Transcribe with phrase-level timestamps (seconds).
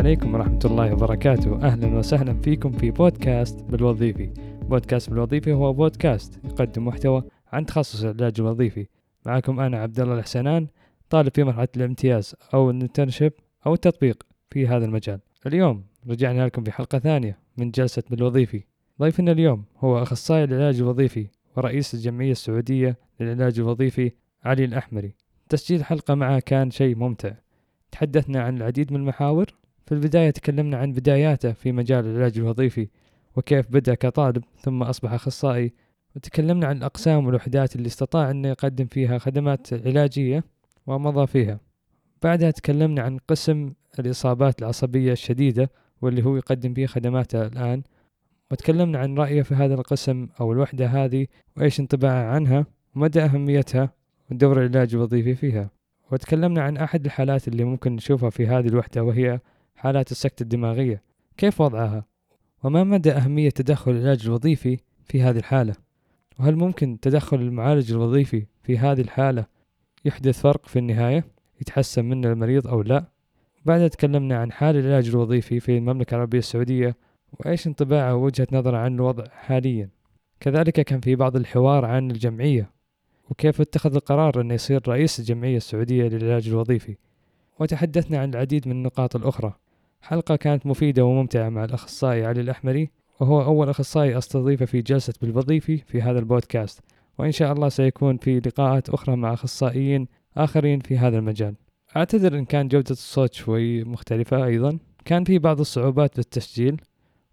[0.00, 1.62] عليكم ورحمة الله وبركاته.
[1.62, 4.32] أهلا وسهلا فيكم في بودكاست بالوظيفي.
[4.62, 7.22] بودكاست بالوظيفي هو بودكاست يقدم محتوى
[7.52, 8.86] عن تخصص العلاج الوظيفي.
[9.26, 10.66] معكم أنا عبد الله الحسنان
[11.10, 13.32] طالب في مرحلة الامتياز أو ال internship
[13.66, 15.20] أو التطبيق في هذا المجال.
[15.46, 18.64] اليوم رجعنا لكم في حلقة ثانية من جلسة بالوظيفي.
[19.00, 21.26] ضيفنا اليوم هو أخصائي العلاج الوظيفي
[21.56, 24.12] ورئيس الجمعية السعودية للعلاج الوظيفي
[24.44, 25.14] علي الأحمري.
[25.48, 27.32] تسجيل الحلقة معه كان شيء ممتع.
[27.92, 29.59] تحدثنا عن العديد من المحاور
[29.90, 32.88] في البداية تكلمنا عن بداياته في مجال العلاج الوظيفي
[33.36, 35.72] وكيف بدأ كطالب ثم أصبح أخصائي.
[36.16, 40.44] وتكلمنا عن الأقسام والوحدات اللي استطاع أن يقدم فيها خدمات علاجية
[40.86, 41.60] ومضى فيها.
[42.22, 45.70] بعدها تكلمنا عن قسم الإصابات العصبية الشديدة
[46.02, 47.82] واللي هو يقدم فيه خدماته الآن.
[48.50, 53.92] وتكلمنا عن رأيه في هذا القسم أو الوحدة هذه وإيش انطباعه عنها ومدى أهميتها
[54.30, 55.70] ودور العلاج الوظيفي فيها.
[56.12, 59.40] وتكلمنا عن أحد الحالات اللي ممكن نشوفها في هذه الوحدة وهي
[59.80, 61.02] حالات السكتة الدماغية.
[61.36, 62.04] كيف وضعها؟
[62.64, 65.74] وما مدى أهمية تدخل العلاج الوظيفي في هذه الحالة؟
[66.38, 69.46] وهل ممكن تدخل المعالج الوظيفي في هذه الحالة
[70.04, 71.24] يحدث فرق في النهاية؟
[71.60, 73.04] يتحسن منه المريض أو لا؟
[73.64, 76.96] بعدها تكلمنا عن حال العلاج الوظيفي في المملكة العربية السعودية
[77.32, 79.88] وإيش انطباعه ووجهة نظره عن الوضع حاليا؟
[80.40, 82.70] كذلك كان في بعض الحوار عن الجمعية
[83.30, 86.96] وكيف اتخذ القرار أنه يصير رئيس الجمعية السعودية للعلاج الوظيفي؟
[87.58, 89.54] وتحدثنا عن العديد من النقاط الأخرى.
[90.02, 95.76] حلقة كانت مفيدة وممتعة مع الأخصائي علي الأحمري وهو أول أخصائي أستضيفه في جلسة بالوظيفي
[95.76, 96.80] في هذا البودكاست.
[97.18, 101.54] وإن شاء الله سيكون في لقاءات أخرى مع أخصائيين آخرين في هذا المجال.
[101.96, 104.78] أعتذر إن كان جودة الصوت شوي مختلفة أيضا.
[105.04, 106.80] كان في بعض الصعوبات بالتسجيل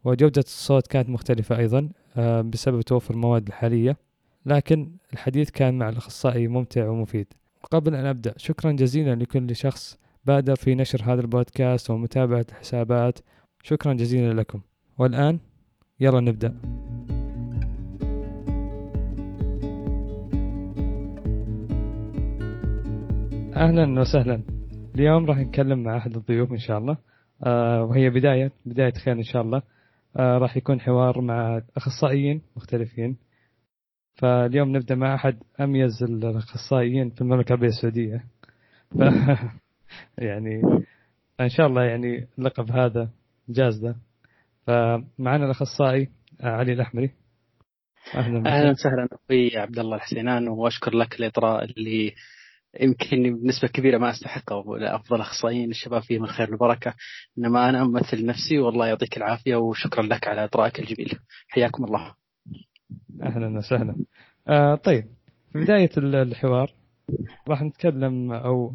[0.04, 3.98] وجودة الصوت كانت مختلفة أيضا آه، بسبب توفر المواد الحالية.
[4.46, 7.28] لكن الحديث كان مع الأخصائي ممتع ومفيد.
[7.64, 13.20] وقبل أن أبدأ شكرا جزيلا لكل شخص بادر في نشر هذا البودكاست ومتابعة الحسابات
[13.64, 14.62] شكرا جزيلا لكم.
[14.98, 15.40] والآن
[16.00, 16.56] يلا نبدأ.
[23.56, 24.42] أهلا وسهلا.
[24.96, 26.98] اليوم راح نتكلم مع أحد الضيوف إن شاء الله.
[27.44, 29.62] آه وهي بداية بداية خير إن شاء الله.
[30.18, 33.18] آه راح يكون حوار مع أخصائيين مختلفين.
[34.16, 38.24] فاليوم نبدأ مع أحد أميز الأخصائيين في المملكة العربية السعودية.
[40.18, 40.62] يعني
[41.40, 43.10] إن شاء الله يعني اللقب هذا
[43.50, 43.96] جاز له
[44.68, 46.10] فمعنا الأخصائي
[46.42, 47.12] علي الأحمري.
[48.16, 52.14] أهلا أهلا وسهلا أخوي عبد الله الحسينان وأشكر لك الإطراء اللي
[52.80, 56.94] يمكن بنسبة كبيرة ما أستحقه لأفضل أخصائيين الشباب فيهم الخير والبركة.
[57.38, 61.20] إنما أنا أمثل نفسي والله يعطيك العافية وشكرا لك على إطرائك الجميل.
[61.48, 62.16] حياكم الله.
[63.24, 63.96] أهلا وسهلا.
[64.48, 65.06] آه طيب
[65.54, 66.74] في بداية الحوار
[67.48, 68.74] راح نتكلم أو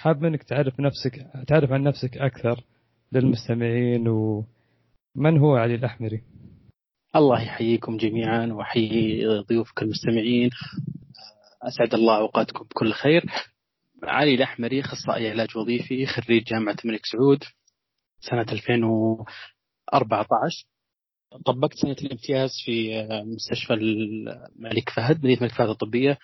[0.00, 2.64] حاب منك تعرف نفسك تعرف عن نفسك أكثر
[3.12, 6.22] للمستمعين ومن هو علي الأحمري؟
[7.16, 10.50] الله يحييكم جميعا وأحيي ضيوفك المستمعين.
[11.62, 13.24] أسعد الله أوقاتكم بكل خير.
[14.02, 17.44] علي الأحمري أخصائي علاج وظيفي خريج جامعة الملك سعود
[18.20, 20.66] سنة 2014
[21.46, 26.18] طبقت سنة الامتياز في مستشفى الملك فهد مدينة الملك فهد الطبية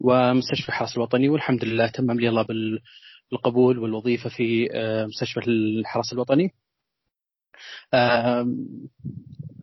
[0.00, 2.46] ومستشفى الحرس الوطني والحمد لله تمم لي الله
[3.30, 6.54] بالقبول والوظيفة في آه، مستشفى الحرس الوطني.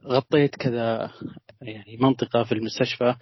[0.05, 1.11] غطيت كذا
[1.61, 3.15] يعني منطقة في المستشفى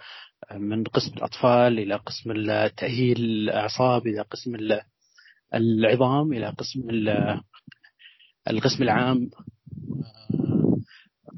[0.50, 4.56] آه، من قسم الأطفال إلى قسم التأهيل الأعصاب إلى قسم
[5.54, 6.80] العظام إلى قسم
[8.50, 9.30] القسم العام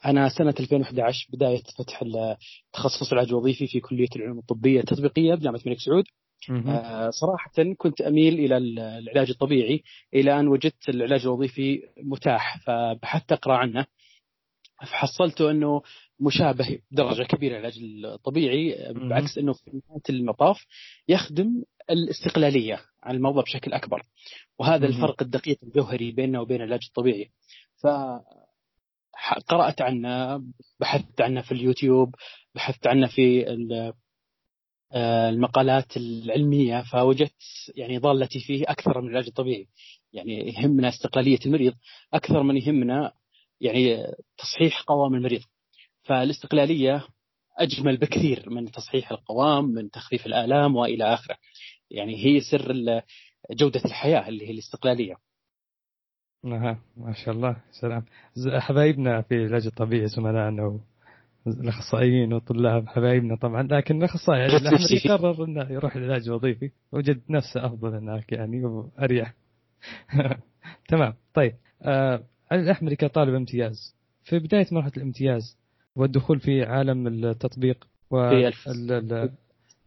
[0.05, 2.03] أنا سنة 2011 بداية فتح
[2.73, 6.03] تخصص العلاج الوظيفي في كلية العلوم الطبية التطبيقية بجامعة الملك سعود.
[6.49, 13.57] آه صراحة كنت أميل إلى العلاج الطبيعي إلى أن وجدت العلاج الوظيفي متاح فبحثت أقرأ
[13.57, 13.85] عنه.
[14.81, 15.81] فحصلته أنه
[16.19, 20.65] مشابه بدرجة كبيرة للعلاج الطبيعي بعكس أنه في نهاية المطاف
[21.07, 24.01] يخدم الاستقلالية عن المرضى بشكل أكبر.
[24.59, 27.31] وهذا الفرق الدقيق الجوهري بيننا وبين العلاج الطبيعي.
[27.81, 27.87] ف
[29.47, 30.43] قرأت عنه
[30.79, 32.15] بحثت عنه في اليوتيوب
[32.55, 33.45] بحثت عنه في
[34.95, 37.41] المقالات العلمية فوجدت
[37.75, 39.67] يعني ضالتي فيه أكثر من العلاج الطبيعي.
[40.13, 41.73] يعني يهمنا استقلالية المريض
[42.13, 43.13] أكثر من يهمنا
[43.61, 44.05] يعني
[44.37, 45.41] تصحيح قوام المريض.
[46.03, 47.07] فالاستقلالية
[47.57, 51.37] أجمل بكثير من تصحيح القوام من تخفيف الآلام وإلى آخره.
[51.91, 53.01] يعني هي سر
[53.51, 55.15] جودة الحياة اللي هي الاستقلالية.
[56.45, 58.05] أها ما شاء الله سلام.
[58.59, 60.79] حبايبنا في العلاج الطبيعي زملائنا
[61.47, 67.65] الأخصائيين والطلاب حبايبنا طبعا لكن الأخصائي يعني الأحمد يقرر انه يروح العلاج الوظيفي وجد نفسه
[67.65, 69.33] أفضل هناك يعني وأريح.
[70.89, 71.53] تمام طيب.
[71.81, 73.95] آه علي الاحمري كطالب امتياز.
[74.23, 75.57] في بداية مرحلة الامتياز
[75.95, 77.87] والدخول في عالم التطبيق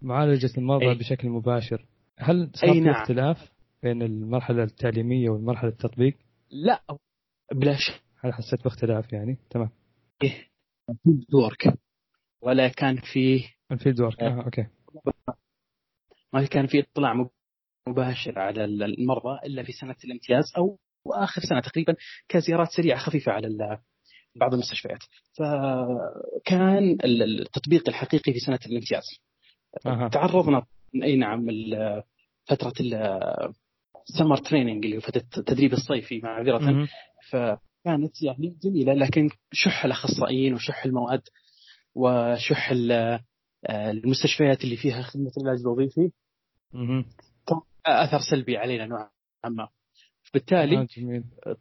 [0.02, 1.84] ومعالجه المرضى بشكل مباشر
[2.18, 2.94] هل صار في نعم.
[2.94, 3.50] اختلاف
[3.82, 6.16] بين المرحلة التعليمية والمرحلة التطبيق؟
[6.50, 6.82] لا
[7.52, 9.70] بلاش هل حسيت باختلاف يعني؟ تمام.
[10.22, 10.55] إيه.
[10.94, 11.78] field work
[12.42, 14.42] ولا كان فيه ال field work آه.
[14.44, 14.66] Okay.
[16.32, 17.28] ما كان في اطلاع
[17.88, 21.96] مباشر على المرضى إلا في سنة الامتياز أو واخر سنة تقريبا
[22.28, 23.78] كزيارات سريعة خفيفة على
[24.36, 24.98] بعض المستشفيات.
[25.38, 29.04] فكان التطبيق الحقيقي في سنة الامتياز.
[29.86, 30.08] أه.
[30.08, 30.66] تعرضنا
[31.02, 31.46] أي نعم
[32.44, 32.74] فترة
[34.10, 36.88] السمر تريننج اللي هو فترة التدريب الصيفي معذره
[37.86, 41.22] كانت يعني جميلة لكن شح الأخصائيين وشح المواد
[41.94, 42.72] وشح
[43.70, 46.10] المستشفيات اللي فيها خدمة العلاج الوظيفي
[47.46, 49.10] كان أثر سلبي علينا نوعا
[49.44, 49.68] ما.
[50.34, 50.76] بالتالي
[51.46, 51.56] آه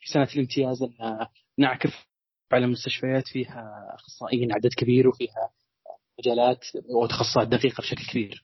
[0.00, 1.26] في سنة الامتياز إن
[1.58, 2.06] نعكف
[2.52, 5.50] على مستشفيات فيها أخصائيين عدد كبير وفيها
[6.18, 6.64] مجالات
[7.02, 8.42] وتخصصات دقيقة بشكل كبير.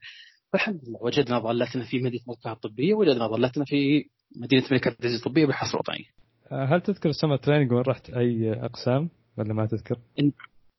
[0.53, 4.05] فالحمد لله وجدنا ضالتنا في مدينة مكه الطبية وجدنا ضالتنا في
[4.37, 6.07] مدينة الملك عبد العزيز الطبية بالحصر الوطني.
[6.53, 9.99] هل تذكر السمر تريننج وين رحت أي أقسام ولا ما تذكر؟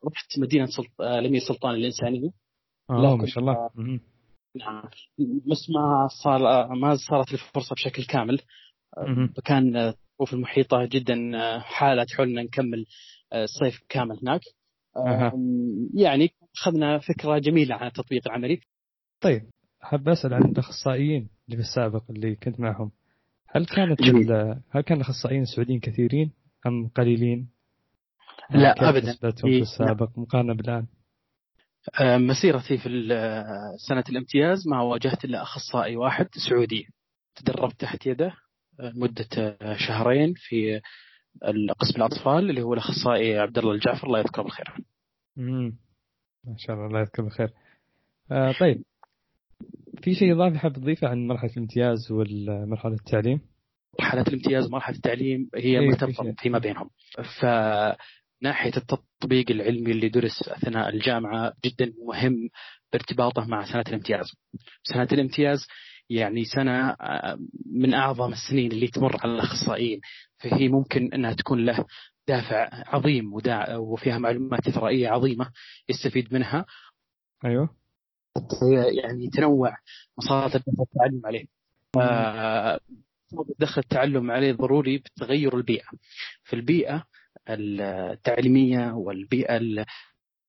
[0.05, 1.01] رحت مدينة سلط...
[1.01, 2.29] الامير سلطان الإنسانية.
[2.89, 3.69] آه ما شاء الله.
[4.55, 4.83] نعم.
[5.19, 8.41] بس ما صار ما صارت الفرصة بشكل كامل.
[9.37, 12.85] فكان الظروف المحيطة جدا حالة تحولنا نكمل
[13.33, 14.41] الصيف كامل هناك.
[14.97, 15.33] أه.
[15.93, 18.61] يعني أخذنا فكرة جميلة عن التطبيق العملي.
[19.21, 19.41] طيب
[19.81, 22.91] حاب أسأل عن الأخصائيين اللي في السابق اللي كنت معهم.
[23.51, 24.01] هل كانت
[24.71, 26.31] هل كان الأخصائيين السعوديين كثيرين
[26.67, 27.49] أم قليلين؟
[28.49, 29.31] لا ابدا.
[29.31, 30.87] في السابق مقارنة بالآن؟
[32.01, 32.89] آه، مسيرتي في
[33.87, 36.87] سنة الامتياز ما واجهت إلا أخصائي واحد سعودي.
[37.35, 38.33] تدربت تحت يده
[38.79, 40.81] مدة آه، شهرين في
[41.79, 44.07] قسم الأطفال اللي هو الأخصائي عبد الله الجعفر.
[44.07, 44.73] الله يذكره بالخير.
[45.37, 45.77] امم
[46.43, 47.49] ما شاء الله الله يذكره بالخير.
[48.31, 48.83] آه طيب.
[50.01, 53.41] في شيء إضافي حاب تضيفه عن مرحلة الامتياز ومرحله التعليم؟
[53.99, 56.89] مرحلة الامتياز ومرحلة التعليم هي إيه مرتبطة فيما بينهم.
[57.39, 62.49] فناحية التطبيق العلمي اللي درس أثناء الجامعة جدا مهم
[62.93, 64.25] بارتباطه مع سنة الامتياز.
[64.83, 65.67] سنة الامتياز
[66.09, 67.39] يعني سنة آه،
[67.71, 69.99] من أعظم السنين اللي تمر على الأخصائيين.
[70.37, 71.85] فهي ممكن إنها تكون له
[72.27, 73.33] دافع عظيم
[73.77, 75.51] وفيها معلومات إثرائية عظيمة
[75.89, 76.65] يستفيد منها.
[77.45, 77.78] أيوه.
[79.03, 79.77] يعني تنوع
[80.17, 81.45] مصادر التعلم عليه.
[83.59, 85.87] دخل التعلم عليه ضروري بتغير البيئة.
[86.43, 87.03] في البيئة
[87.49, 89.85] التعليمية والبيئة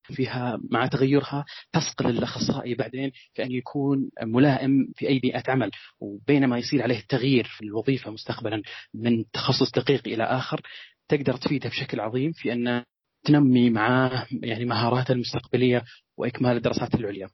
[0.03, 5.71] فيها مع تغيرها تثقل الأخصائي بعدين في أن يكون ملائم في أي بيئة عمل.
[6.01, 8.63] وبينما يصير عليه التغيير في الوظيفة مستقبلا
[8.95, 10.61] من تخصص دقيق إلى آخر
[11.09, 12.85] تقدر تفيده بشكل عظيم في أن
[13.25, 15.85] تنمي معاه يعني مهاراته المستقبلية
[16.17, 17.29] وإكمال الدراسات العليا.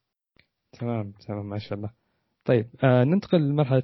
[0.78, 1.90] تمام تمام ما شاء الله.
[2.44, 3.82] طيب آه ننتقل لمرحلة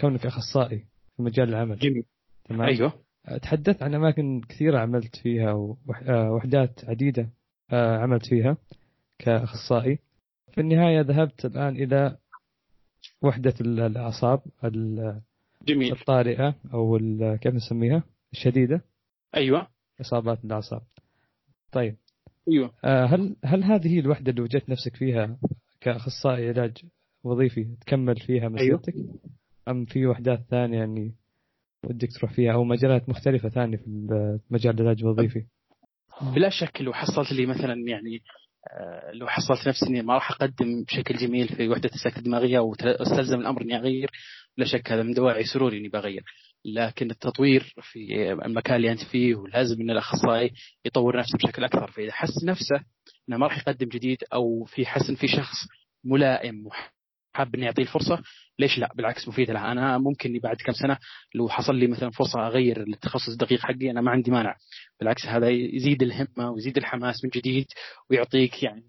[0.00, 0.84] كونك أخصائي
[1.16, 1.78] في مجال العمل.
[1.78, 2.04] جميل.
[2.44, 2.92] تمام؟ أيوه.
[3.26, 7.30] آه، تحدثت عن أماكن كثيرة عملت فيها ووحدات عديدة
[7.72, 8.56] آه عملت فيها
[9.18, 9.98] كأخصائي.
[10.52, 12.16] في النهاية ذهبت الآن إلى
[13.22, 14.40] وحدة الأعصاب
[15.62, 15.92] جميل.
[15.92, 16.98] الطارئة أو
[17.40, 18.02] كيف نسميها؟
[18.32, 18.84] الشديدة.
[19.36, 19.66] أيوه.
[20.00, 20.82] إصابات الأعصاب.
[21.72, 21.96] طيب.
[22.48, 22.70] أيوه.
[22.84, 25.38] آه هل هل هذه الوحدة اللي وجدت نفسك فيها
[25.84, 26.84] كأخصائي علاج
[27.24, 29.20] وظيفي تكمل فيها مسيرتك؟ أيوه.
[29.68, 31.14] أم في وحدات ثانية يعني
[31.84, 34.08] ودك تروح فيها أو مجالات مختلفة ثانية في
[34.50, 35.44] مجال العلاج الوظيفي
[36.34, 38.22] بلا شك لو حصلت لي مثلا يعني
[38.72, 43.40] آه، لو حصلت نفسي إني ما راح أقدم بشكل جميل في وحدة السكته الدماغيه واستلزم
[43.40, 44.10] الأمر إني أغير
[44.56, 46.24] لا شك هذا من دواعي سروري إني بغير.
[46.64, 50.50] لكن التطوير في المكان اللي أنت فيه ولازم ان الأخصائي
[50.84, 51.90] يطور نفسه بشكل أكثر.
[51.90, 52.84] فإذا حس نفسه
[53.28, 55.56] إنه ما راح يقدم جديد أو في حسن في شخص
[56.04, 56.68] ملائم
[57.34, 58.22] حاب اني اعطيه الفرصة
[58.58, 59.72] ليش لا؟ بالعكس مفيده له.
[59.72, 60.98] أنا ممكن بعد كم سنة
[61.34, 64.56] لو حصل لي مثلا فرصة أغير التخصص الدقيق حقي أنا ما عندي مانع.
[65.00, 67.66] بالعكس هذا يزيد الهمة ويزيد الحماس من جديد
[68.10, 68.84] ويعطيك يعني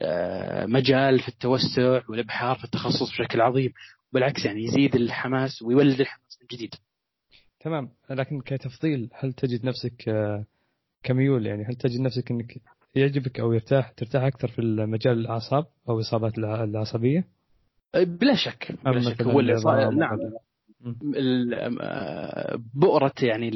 [0.00, 3.72] آه، مجال في التوسع والإبحار في التخصص بشكل عظيم.
[4.12, 6.74] بالعكس يعني يزيد الحماس ويولد الحماس جديد.
[7.60, 7.90] تمام.
[8.10, 10.44] لكن كتفضيل هل تجد نفسك آه،
[11.02, 12.60] كميول يعني هل تجد نفسك إنك
[12.94, 17.24] يعجبك أو يرتاح ترتاح أكثر في مجال الأعصاب أو الإصابات العصبيه؟
[17.94, 19.22] بلا شك بلا شك.
[19.22, 19.40] هو
[19.90, 20.18] نعم.
[22.74, 23.50] بؤرة يعني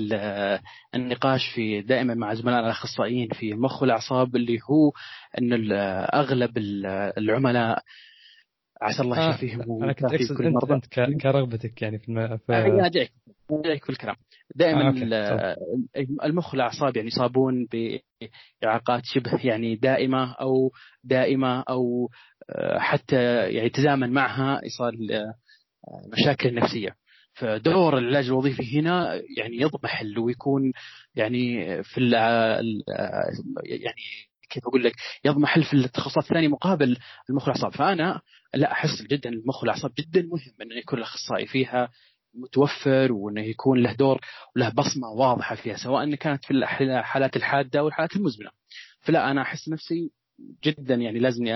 [0.95, 4.93] النقاش في دائما مع زملائنا الأخصائيين في المخ والاعصاب اللي هو
[5.39, 5.73] إن
[6.15, 6.59] أغلب
[7.19, 7.83] العملاء
[8.83, 12.19] عسى الله يشفيهم آه أنا كنت أقصد أنت, أنت كرغبتك يعني في, الم...
[12.19, 12.91] آه
[13.65, 14.17] جايك في الكلام
[14.55, 15.57] دائما آه
[16.25, 17.67] المخ والأعصاب يعني يصابون
[18.63, 20.73] باعاقات شبه يعني دائمة أو
[21.05, 22.11] دائمة أو
[22.51, 25.35] آه، حتى يعني تزامن معها ايصال آه،
[26.13, 26.97] مشاكل نفسية.
[27.35, 30.73] فدور العلاج الوظيفي هنا يعني يضمحل ويكون
[31.15, 32.11] يعني في
[33.65, 34.03] يعني
[34.51, 34.93] كيف أقول لك
[35.25, 36.97] يضمحل في التخصصات الثانية مقابل
[37.31, 37.73] المخ والأعصاب.
[37.73, 38.21] فأنا
[38.55, 41.91] لا أحس جدا المخ والاعصاب جدا مهم انه يكون الأخصائي فيها
[42.35, 44.21] متوفر وإنه يكون له دور
[44.57, 48.51] وله بصمة واضحة فيها سواء كانت في الحالات الحادة أو الحالات المزمنة.
[49.01, 50.11] فلا أنا أحس نفسي
[50.65, 51.47] جدا يعني لازم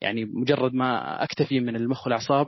[0.00, 2.46] يعني مجرد ما أكتفي من المخ والاعصاب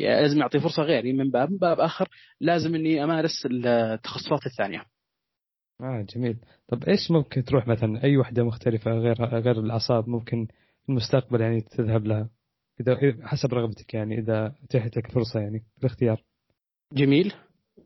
[0.00, 2.08] لازم أعطي فرصة غيري من باب من باب آخر
[2.40, 4.84] لازم إني أمارس التخصصات الثانية.
[5.80, 6.36] آه جميل،
[6.68, 10.46] طب إيش ممكن تروح مثلا أي وحدة مختلفة غير غير الأعصاب ممكن
[10.82, 12.28] في المستقبل يعني تذهب لها؟
[12.80, 16.22] إذا حسب رغبتك يعني إذا اتيحت لك فرصة يعني في الاختيار.
[16.92, 17.34] جميل.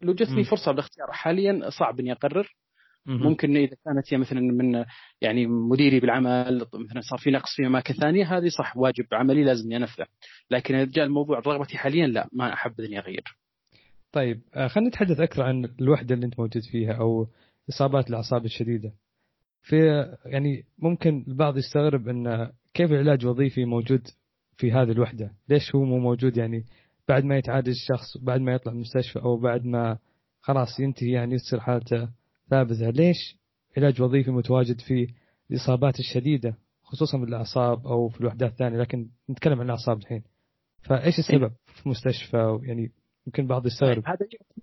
[0.03, 2.55] لو جتني فرصة بالاختيار حاليا صعب إني أقرر.
[3.07, 4.85] ممكن إذا كانت هي مثلا من
[5.21, 9.73] يعني مديري بالعمل مثلا صار في نقص في أماكن ثانية هذه صح واجب عملي لازم
[9.73, 10.07] أنفذه.
[10.51, 13.25] لكن إذا جاء الموضوع رغبتي حاليا لا ما أحب إني أغير.
[14.13, 17.27] طيب آه، خلينا نتحدث أكثر عن الوحدة اللي أنت موجود فيها أو
[17.69, 18.93] إصابات الأعصاب الشديدة.
[19.63, 19.77] في
[20.27, 24.03] يعني ممكن البعض يستغرب إن كيف العلاج الوظيفي موجود
[24.63, 25.33] في هذه الوحدة.
[25.49, 26.65] ليش هو مو موجود يعني
[27.09, 29.99] بعد ما يتعالج الشخص بعد ما يطلع من المستشفى أو بعد ما
[30.41, 32.09] خلاص ينتهي يعني يصير حالته
[32.51, 33.37] ثابتة؟ ليش
[33.77, 35.07] علاج وظيفي متواجد في
[35.51, 40.23] الإصابات الشديدة خصوصا في الأعصاب أو في الوحدات الثانية؟ لكن نتكلم عن الأعصاب الحين.
[40.83, 42.93] فإيش السبب في مستشفى يعني
[43.27, 44.03] يمكن بعض يستغرب.
[44.07, 44.19] هذا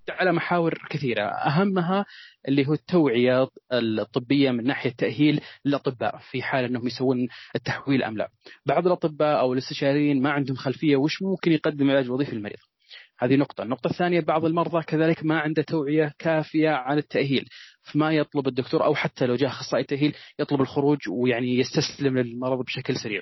[0.09, 1.23] على محاور كثيرة.
[1.23, 2.05] أهمها
[2.47, 8.29] اللي هو التوعية الطبية من ناحية تأهيل للأطباء في حال أنهم يسوون التحويل أم لا.
[8.65, 12.59] بعض الأطباء أو الاستشاريين ما عندهم خلفية وش ممكن يقدم علاج وظيفي للمريض.
[13.19, 13.63] هذه نقطة.
[13.63, 17.45] النقطة الثانية بعض المرضى كذلك ما عنده توعية كافية عن التأهيل.
[17.83, 22.95] فما يطلب الدكتور أو حتى لو جاء أخصائي تأهيل يطلب الخروج ويعني يستسلم للمرض بشكل
[22.95, 23.21] سريع.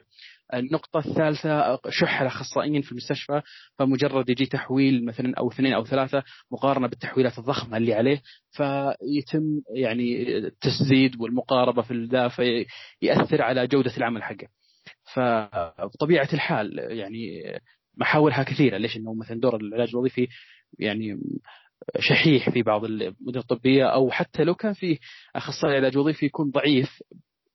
[0.53, 3.41] النقطة الثالثة شح الأخصائيين في المستشفى
[3.77, 10.37] فمجرد يجي تحويل مثلا أو اثنين أو ثلاثة مقارنة بالتحويلات الضخمة اللي عليه فيتم يعني
[10.37, 14.47] التسديد والمقاربة في ذا فيأثر على جودة العمل حقه.
[15.13, 17.43] فبطبيعة الحال يعني
[17.97, 20.27] محاورها كثيرة ليش؟ إنه مثلا دور العلاج الوظيفي
[20.79, 21.19] يعني
[21.99, 24.99] شحيح في بعض المدن الطبية أو حتى لو كان في
[25.35, 27.03] أخصائي علاج وظيفي يكون ضعيف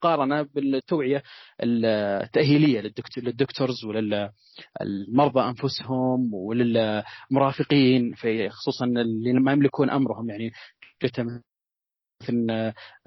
[0.02, 1.22] مقارنة بالتوعية
[1.62, 10.52] التأهيلية للدكتور للدكتورز وللمرضى أنفسهم وللمرافقين في خصوصا اللي ما يملكون أمرهم يعني
[11.04, 11.42] مثلا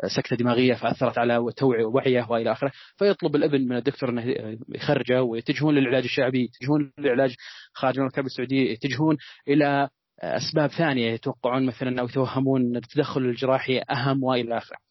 [0.08, 5.76] سكتة دماغية فأثرت على توعية وعيه وإلى آخره فيطلب الابن من الدكتور إنه يخرجه ويتجهون
[5.76, 7.36] للعلاج الشعبي يتجهون للعلاج
[7.74, 14.58] خارج المملكة السعودية يتجهون إلى أسباب ثانية يتوقعون مثلا أو يتوهمون التدخل الجراحي أهم وإلى
[14.58, 14.85] آخره.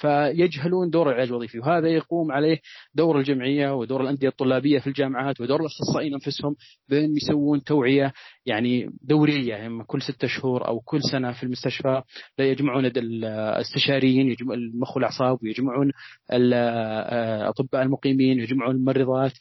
[0.00, 2.58] فيجهلون دور العلاج الوظيفي وهذا يقوم عليه
[2.94, 6.56] دور الجمعية ودور الأندية الطلابية في الجامعات ودور الأخصائيين أنفسهم
[6.88, 8.12] بأن يسوون توعية
[8.46, 9.48] يعني دورية.
[9.48, 12.02] يعني كل ستة شهور أو كل سنة في المستشفى
[12.38, 15.92] يجمعون الاستشاريين يجمعون المخ والأعصاب ويجمعون
[16.32, 19.32] الاطباء المقيمين ويجمعون الممرضات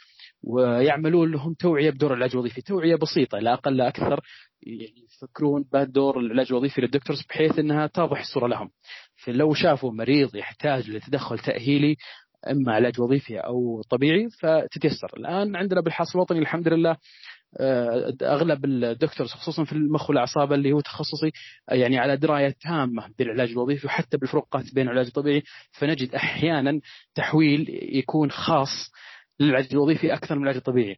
[0.44, 4.20] ويعملون لهم توعية بدور العلاج الوظيفي، توعية بسيطة لا أقل لا أكثر.
[4.64, 8.70] يعني يفكرون بدور العلاج الوظيفي للدكتورز بحيث إنها توضح الصورة لهم.
[9.24, 11.96] فلو شافوا مريض يحتاج لتدخل تأهيلي
[12.52, 16.98] إما علاج وظيفي أو طبيعي فتتيسر، الآن عندنا بالحاصل الوطني الحمد لله
[17.60, 21.32] آه، أغلب الدكتورز خصوصا في المخ والأعصاب اللي هو تخصصي
[21.72, 26.80] يعني على دراية تامة بالعلاج الوظيفي وحتى بالفروقات بين العلاج الطبيعي فنجد أحيانا
[27.16, 27.66] تحويل
[27.98, 28.92] يكون خاص
[29.40, 30.98] للعلاج الوظيفي أكثر من العلاج الطبيعي.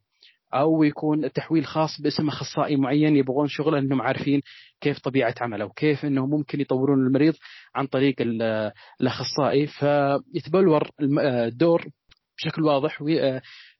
[0.54, 4.42] أو يكون التحويل خاص باسم أخصائي معين يبغون شغله إنهم عارفين
[4.82, 7.34] كيف طبيعة عمله وكيف انه ممكن يطورون المريض
[7.76, 8.16] عن طريق
[9.02, 9.68] الأخصائي.
[9.68, 10.90] فيتبلور
[11.20, 11.86] الدور
[12.38, 13.04] بشكل واضح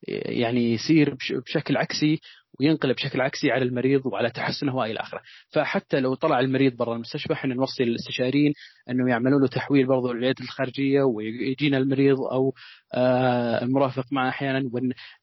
[0.08, 2.20] يعني يصير بشكل عكسي
[2.60, 5.22] وينقلب بشكل عكسي على المريض وعلى تحسنه وإلى آخره،
[5.54, 8.54] فحتى لو طلع المريض برا المستشفى إحنا نوصي للاستشاريين
[8.90, 12.54] أنه يعملون له تحويل برضه للعيادة الخارجية ويجينا المريض أو
[12.94, 14.70] آه المرافق معه أحيانا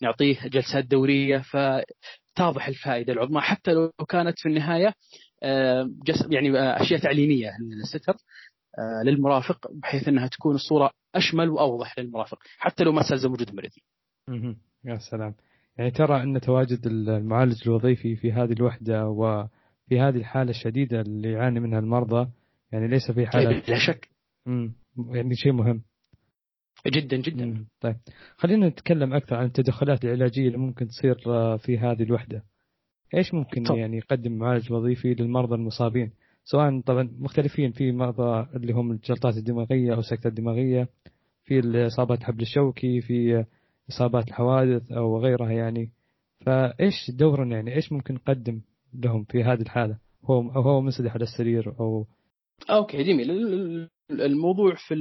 [0.02, 4.94] ونعطيه جلسات دورية فتاتضح الفائدة العظمى حتى لو كانت في النهاية
[5.42, 5.90] آه
[6.30, 8.14] يعني آه، أشياء تعليمية للستر
[8.78, 13.70] آه، للمرافق بحيث أنها تكون الصورة أشمل وأوضح للمرافق حتى لو ما استلزم وجود المريض.
[14.85, 15.35] يا سلام.
[15.78, 21.61] يعني ترى أن تواجد المعالج الوظيفي في هذه الوحدة وفي هذه الحالة الشديدة اللي يعاني
[21.61, 22.30] منها المرضى
[22.73, 24.08] يعني ليس في حالة لا شك.
[25.14, 25.82] يعني شيء مهم.
[26.87, 27.64] جدا جدا.
[27.80, 27.97] طيب.
[28.37, 31.14] خلينا نتكلم أكثر عن التدخلات العلاجية اللي ممكن تصير
[31.58, 32.44] في هذه الوحدة.
[33.14, 33.76] إيش ممكن طب.
[33.76, 36.12] يعني يقدم معالج وظيفي للمرضى المصابين؟
[36.44, 40.88] سواء طبعا مختلفين في مرضى اللي هم الجلطات الدماغية أو السكتة الدماغية
[41.44, 43.44] في الإصابات الحبل الشوكي في
[43.90, 45.92] إصابات الحوادث أو غيرها يعني.
[46.46, 48.61] فإيش دورنا يعني؟ إيش ممكن نقدم
[48.94, 52.07] لهم في هذه الحالة؟ هو أو هو منسدح على السرير أو
[52.70, 53.31] okay جميل.
[54.11, 54.94] الموضوع في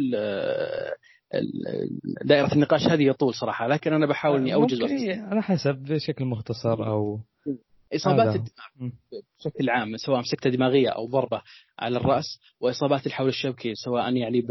[2.26, 7.20] دائرة النقاش هذه يطول صراحة لكن أنا بحاول إني أوجز على حسب بشكل مختصر أو
[7.96, 8.92] إصابات الدماغ
[9.40, 11.42] بشكل عام سواء سكتة دماغية أو ضربة
[11.80, 14.42] على الرأس وإصابات الحول الشوكي سواء يعني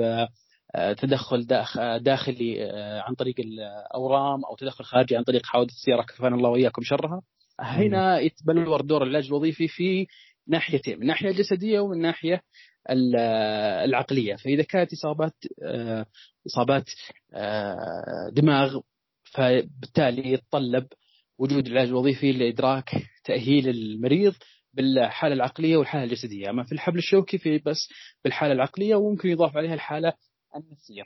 [0.74, 1.46] تدخل
[2.00, 6.02] داخلي آه، عن طريق الأورام أو تدخل خارجي عن طريق حوادث السيارة.
[6.02, 7.22] كفانا الله وإياكم شرها.
[7.60, 10.06] هنا يتبلور دور العلاج الوظيفي في
[10.48, 12.42] ناحيتين من ناحية جسدية ومن ناحية
[13.84, 14.36] العقلية.
[14.36, 16.06] فإذا كانت إصابات آه،
[16.46, 16.90] إصابات
[17.34, 18.80] آه، دماغ
[19.24, 20.86] فبالتالي يتطلب
[21.38, 22.90] وجود العلاج الوظيفي لإدراك
[23.24, 24.34] تأهيل المريض
[24.74, 27.88] بالحالة العقلية والحالة الجسدية، أما في الحبل الشوكي في بس
[28.24, 30.12] بالحالة العقلية وممكن يضاف عليها الحالة
[30.56, 31.02] النفسيه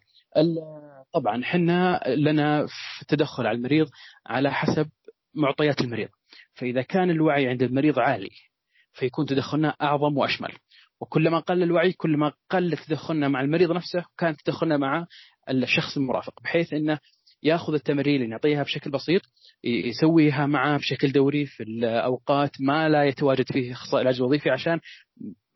[1.12, 3.88] طبعا حنا لنا في التدخل على المريض
[4.26, 4.88] على حسب
[5.34, 6.08] معطيات المريض.
[6.54, 8.30] فإذا كان الوعي عند المريض عالي
[8.92, 10.52] فيكون تدخلنا أعظم وأشمل.
[11.00, 15.06] وكلما قل الوعي كلما قل تدخلنا مع المريض نفسه كان تدخلنا مع
[15.50, 16.98] الشخص المرافق بحيث إنه
[17.42, 19.22] يأخذ التمارين اللي نعطيها بشكل بسيط
[19.64, 24.80] يسويها معه بشكل دوري في الأوقات ما لا يتواجد فيه إخصائي العلاج الوظيفي عشان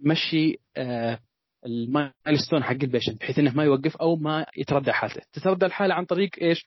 [0.00, 1.18] مشي آه
[1.66, 5.22] ال milestone حق ال patient بحيث إنه ما يوقف أو ما يتردى حالته.
[5.32, 6.66] تتردى الحالة عن طريق إيش؟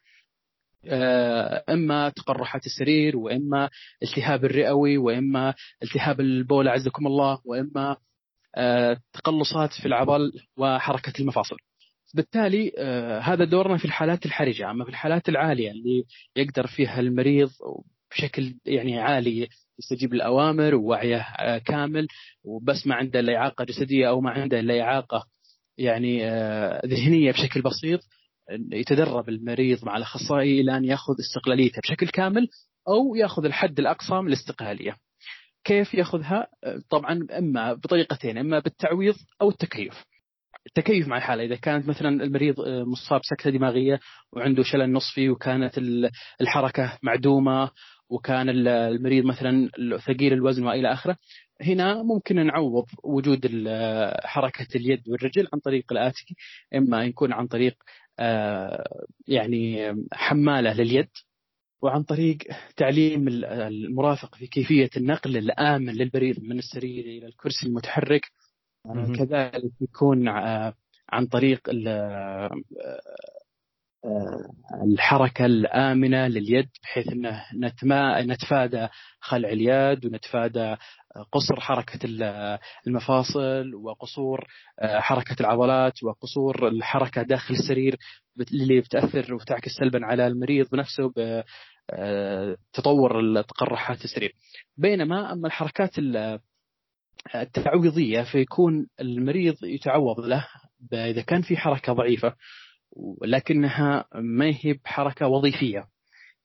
[0.86, 3.70] آه، إما تقرحات السرير وإما
[4.04, 7.98] التهاب الرئوي وإما التهاب البول أعزكم الله وإما
[8.56, 11.56] آه، تقلصات في العضل وحركة المفاصل.
[12.14, 14.72] بالتالي آه، هذا دورنا في الحالات الحرجة.
[14.72, 16.04] أما في الحالات العالية اللي
[16.36, 17.50] يقدر فيها المريض
[18.18, 19.48] بشكل يعني عالي
[19.80, 22.08] يستجيب للأوامر ووعيه آه، كامل
[22.44, 25.26] وبس ما عنده الا إعاقة جسدية أو ما عنده الا إعاقة
[25.78, 28.00] يعني آه، ذهنية بشكل بسيط
[28.72, 32.48] يتدرب المريض مع الأخصائي إلى أن يأخذ استقلاليته بشكل كامل
[32.88, 34.96] أو يأخذ الحد الأقصى من الاستقلالية.
[35.64, 40.04] كيف يأخذها؟ آه، طبعا إما بطريقتين إما بالتعويض أو التكيف.
[40.68, 44.00] التكيف مع الحالة إذا كانت مثلا المريض مصاب سكته دماغية
[44.34, 45.78] وعنده شلل نصفي وكانت
[46.42, 47.72] الحركة معدومة
[48.10, 49.70] وكان المريض مثلا
[50.06, 51.18] ثقيل الوزن وإلى آخره.
[51.62, 53.68] هنا ممكن نعوض وجود
[54.24, 56.36] حركة اليد والرجل عن طريق الآتي
[56.76, 57.76] إما يكون عن طريق
[58.20, 61.10] آه، يعني حمالة لليد
[61.82, 62.38] وعن طريق
[62.78, 68.22] تعليم المرافق في كيفية النقل الآمن للبريد من السرير إلى الكرسي المتحرك.
[69.16, 70.74] كذلك يكون آه،
[71.10, 71.70] عن طريق
[74.84, 77.44] الحركة الآمنة لليد بحيث أنه
[78.22, 78.88] نتفادى
[79.20, 80.76] خلع اليد ونتفادى
[81.32, 82.00] قصر حركة
[82.88, 84.48] المفاصل وقصور
[84.82, 87.96] حركة العضلات وقصور الحركة داخل السرير
[88.54, 91.12] اللي بتأثر وتعكس سلبا على المريض بنفسه
[92.74, 94.34] بتطور تقرحات السرير.
[94.78, 95.92] بينما أما الحركات
[97.36, 100.48] التعويضية فيكون المريض يتعوض له
[100.94, 102.34] إذا كان في حركة ضعيفة.
[102.92, 105.88] ولكنها ما هي بحركة وظيفية.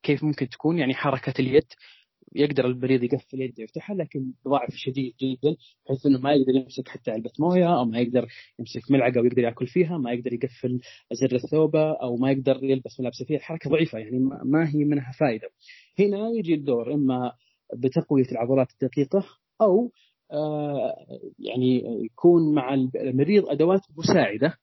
[0.03, 1.67] كيف ممكن تكون؟ يعني حركة اليد
[2.35, 7.11] يقدر المريض يقفل يده يفتحها لكن بضعف شديد جدا بحيث إنه ما يقدر يمسك حتى
[7.11, 8.27] علبة موية أو ما يقدر
[8.59, 10.79] يمسك ملعقة ويقدر يأكل فيها، ما يقدر يقفل
[11.13, 15.49] زر الثوبة أو ما يقدر يلبس ملابسه فيها، الحركه ضعيفة يعني ما هي منها فائدة.
[15.99, 17.31] هنا يجي الدور إما
[17.75, 19.25] بتقوية العضلات الدقيقة
[19.61, 19.91] أو
[20.31, 20.95] آه
[21.39, 24.57] يعني يكون مع المريض أدوات مساعدة.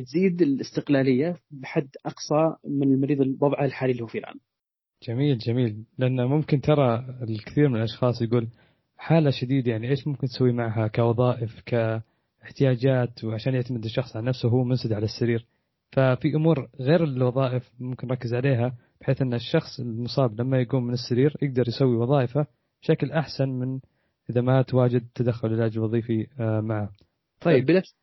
[0.00, 4.34] تزيد الاستقلالية بحد أقصى من المريض الوضع الحالي اللي هو فيه الآن.
[5.08, 5.84] جميل جميل.
[5.98, 8.48] لأن ممكن ترى الكثير من الأشخاص يقول
[8.96, 14.64] حالة شديدة يعني إيش ممكن تسوي معها كوظائف كاحتياجات وعشان يعتمد الشخص على نفسه وهو
[14.64, 15.46] منسد على السرير.
[15.92, 21.36] ففي أمور غير الوظائف ممكن نركز عليها بحيث أن الشخص المصاب لما يقوم من السرير
[21.42, 22.46] يقدر يسوي وظائفه
[22.82, 23.80] بشكل أحسن من
[24.30, 26.92] إذا ما تواجد تدخل العلاج الوظيفي آه، معه.
[27.40, 27.96] طيب بنفس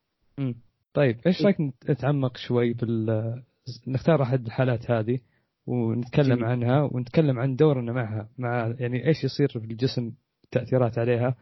[0.99, 1.57] طيب إيش رأيك
[1.89, 3.43] نتعمق شوي بال
[3.87, 5.19] نختار أحد الحالات هذه
[5.67, 6.45] ونتكلم جميل.
[6.45, 10.11] عنها ونتكلم عن دورنا معها مع يعني إيش يصير في الجسم
[10.51, 11.35] تأثيرات عليها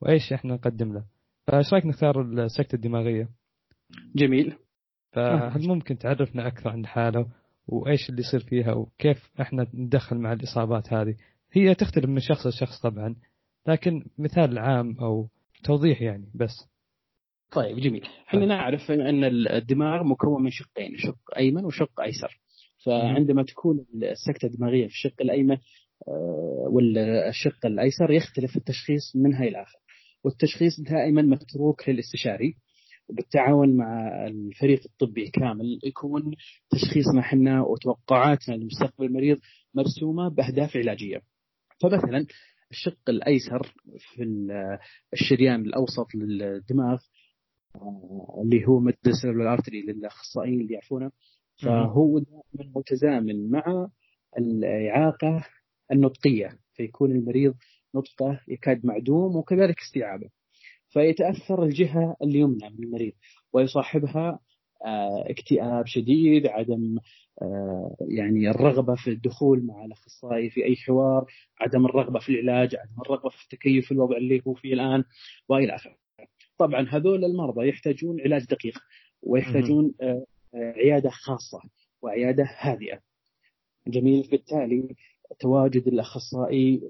[0.00, 1.04] وإيش إحنا نقدم له.
[1.46, 3.28] فإيش رأيك نختار السكتة الدماغية؟
[4.16, 4.56] جميل.
[5.12, 7.26] فهل ممكن تعرفنا أكثر عن الحالة
[7.68, 11.14] وإيش اللي يصير فيها وكيف إحنا ندخل مع الإصابات هذه؟
[11.52, 13.16] هي تختلف من شخص لشخص طبعا
[13.66, 15.28] لكن مثال عام أو
[15.64, 16.71] توضيح يعني بس.
[17.52, 18.08] طيب جميل.
[18.28, 22.40] إحنا نعرف أن الدماغ مكون من شقين شق أيمن وشق أيسر.
[22.86, 25.56] فعندما تكون السكتة الدماغية في الشق الأيمن
[26.08, 29.78] آه، والشق الأيسر يختلف التشخيص من هاي الآخر
[30.24, 32.54] والتشخيص دائما متروك للاستشاري.
[33.08, 36.34] وبالتعاون مع الفريق الطبي كامل يكون
[36.70, 39.38] تشخيصنا إحنا وتوقعاتنا لمستقبل المريض
[39.74, 41.22] مرسومة بأهداف علاجية.
[41.82, 42.26] فمثلا
[42.70, 44.22] الشق الأيسر في
[45.12, 46.98] الشريان الأوسط للدماغ
[48.42, 51.10] اللي هو مد الارتري للأخصائيين اللي يعرفونه.
[51.62, 53.88] فهو دائما متزامن مع
[54.38, 55.46] الإعاقة
[55.92, 57.54] النطقية فيكون المريض
[57.94, 60.28] نطقة يكاد معدوم وكذلك استيعابه.
[60.88, 63.12] فيتأثر الجهة اليمنى من المريض
[63.52, 64.38] ويصاحبها
[64.84, 66.98] آه، اكتئاب شديد عدم
[67.42, 71.26] آه، يعني الرغبة في الدخول مع الأخصائي في أي حوار
[71.60, 75.04] عدم الرغبة في العلاج عدم الرغبة في التكيف في الوضع اللي هو فيه الآن
[75.48, 76.01] وإلى آخره.
[76.58, 78.78] طبعا هذول المرضى يحتاجون علاج دقيق
[79.22, 81.60] ويحتاجون آه، عيادة خاصة
[82.02, 83.00] وعيادة هادئة.
[83.86, 84.28] جميل.
[84.30, 84.94] بالتالي
[85.40, 86.82] تواجد الأخصائي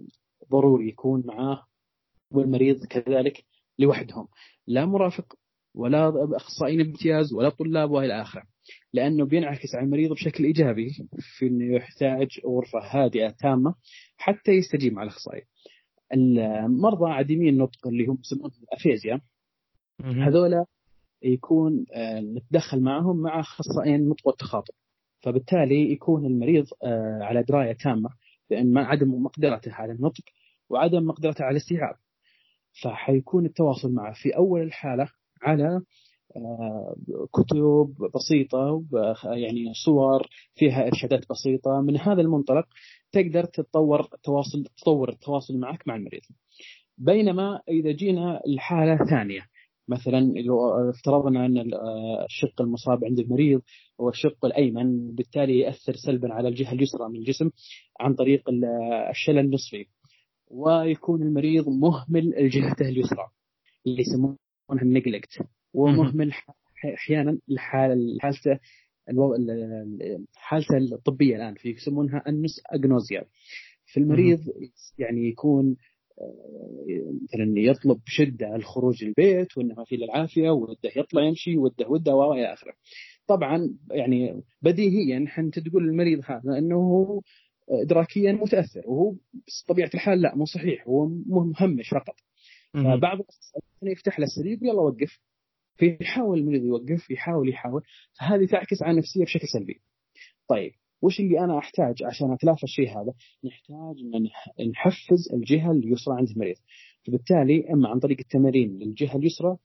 [0.51, 1.67] ضروري يكون معاه
[2.31, 3.45] والمريض كذلك
[3.79, 4.29] لوحدهم.
[4.67, 5.35] لا مرافق
[5.75, 8.43] ولا أخصائيين امتياز ولا طلاب وإلى آخره
[8.93, 10.91] لأنه بينعكس على المريض بشكل إيجابي
[11.39, 13.75] في إنه يحتاج غرفة هادئة تامة
[14.17, 15.43] حتى يستجيب مع الأخصائي.
[16.13, 19.21] المرضى عديمي النطق اللي هم يسمونهم الأفيزيا.
[20.01, 20.67] هذولا
[21.23, 24.75] يكون آه، نتدخل معهم مع أخصائيين النطق والتخاطب
[25.23, 28.11] فبالتالي يكون المريض آه، على دراية تامة
[28.51, 30.25] بأن عدم مقدرته على النطق
[30.71, 31.95] وعدم مقدرته على الاستيعاب.
[32.83, 35.09] فحيكون التواصل معه في أول الحالة
[35.43, 35.81] على
[36.37, 36.97] آه،
[37.33, 38.85] كتب بسيطة
[39.25, 41.81] يعني صور فيها إرشادات بسيطة.
[41.81, 42.67] من هذا المنطلق
[43.13, 46.23] تقدر تتطور التواصل تطور التواصل معك مع المريض.
[46.99, 49.52] بينما إذا جينا الحالة ثانية.
[49.89, 51.59] مثلا لو افترضنا أن
[52.25, 53.63] الشق المصاب عند المريض
[54.01, 57.51] هو الشق الأيمن بالتالي ياثر سلبا على الجهة اليسرى من الجسم
[58.01, 58.43] عن طريق
[59.11, 59.87] الشلل النصفي
[60.51, 63.27] ويكون المريض مهمل الجهه اليسرى
[63.87, 65.39] اللي يسمونها النجلكت
[65.75, 66.33] ومهمل
[66.95, 67.39] أحيانا
[68.19, 68.59] حالته
[70.35, 73.25] حالته الطبية الآن في يسمونها النس أجنوزيا.
[73.87, 74.41] في المريض
[74.99, 75.77] يعني يكون
[77.23, 82.15] مثلا يطلب بشدة الخروج البيت وانه ما في الا العافية وده يطلع يمشي وده وده
[82.15, 82.75] وإلى آخره.
[83.27, 87.21] طبعا يعني بديهيا انت تقول للمريض هذا إنه هو
[87.71, 89.15] ادراكيا متأثر وهو
[89.65, 92.15] بطبيعة الحال لا مو صحيح هو مهمش فقط.
[92.75, 93.19] فبعض
[93.83, 95.19] يفتح له السرير يلا وقف
[95.77, 97.83] فيحاول المريض يوقف يحاول يحاول
[98.21, 99.81] فهذه تعكس على النفسيه بشكل سلبي.
[100.49, 103.13] طيب وش اللي أنا أحتاج عشان اتلافى الشيء هذا؟
[103.45, 103.97] نحتاج
[104.61, 106.57] ان نحفز الجهة اليسرى عند المريض.
[107.07, 109.57] فبالتالي إما عن طريق التمارين للجهة اليسرى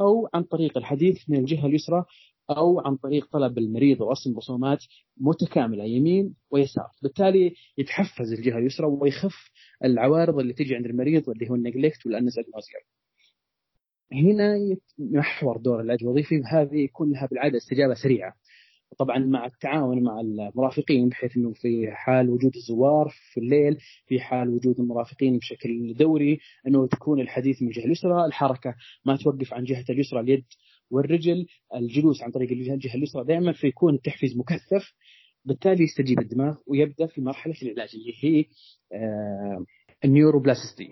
[0.00, 2.04] أو عن طريق الحديث من الجهة اليسرى
[2.50, 4.78] أو عن طريق طلب المريض ورسم رسومات
[5.16, 9.50] متكاملة يمين ويسار، بالتالي يتحفز الجهة اليسرى ويخف
[9.84, 12.80] العوارض اللي تجي عند المريض واللي هو النجلكت اجنوزيا.
[14.12, 18.32] هنا يحور دور العلاج الوظيفي وهذه يكون لها بالعادة استجابة سريعة.
[18.98, 24.48] طبعا مع التعاون مع المرافقين بحيث إنه في حال وجود الزوار في الليل في حال
[24.48, 29.84] وجود المرافقين بشكل دوري إنه تكون الحديث من الجهه اليسرى الحركة ما توقف عن جهة
[29.90, 30.44] اليسرى اليد
[30.90, 34.92] والرجل الجلوس عن طريق الجهه اليسرى دائما فيكون التحفيز مكثف
[35.44, 38.44] بالتالي يستجيب الدماغ ويبدأ في مرحلة العلاج اللي هي
[38.92, 39.64] آه
[40.04, 40.88] النيوروبلاستي.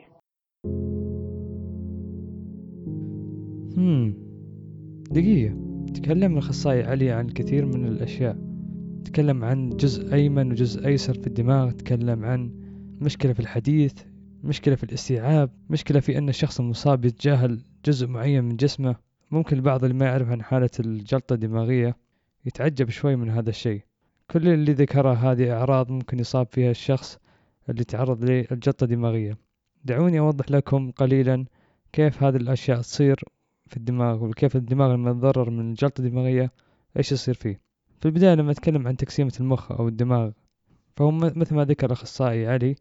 [5.10, 5.63] دقيقة.
[5.94, 8.36] تكلم الأخصائي علي عن الكثير من الأشياء.
[9.04, 11.70] تكلم عن جزء أيمن وجزء أيسر في الدماغ.
[11.70, 12.50] تكلم عن
[13.00, 13.94] مشكلة في الحديث
[14.44, 18.96] مشكلة في الاستيعاب مشكلة في أن الشخص المصاب يتجاهل جزء معين من جسمه.
[19.30, 21.96] ممكن البعض اللي ما يعرف عن حالة الجلطة الدماغية
[22.46, 23.82] يتعجب شوي من هذا الشيء.
[24.30, 27.18] كل اللي ذكره هذه أعراض ممكن يصاب فيها الشخص
[27.68, 29.38] اللي تعرض للجلطة الدماغية.
[29.84, 31.44] دعوني أوضح لكم قليلا
[31.92, 33.24] كيف هذه الأشياء تصير
[33.74, 36.52] في الدماغ وكيف الدماغ لما يتضرر من الجلطة الدماغية
[36.96, 37.60] إيش يصير فيه؟
[38.00, 40.30] في البداية لما أتكلم عن تقسيمة المخ أو الدماغ
[40.96, 42.76] فهو مثل ما ذكر الأخصائي علي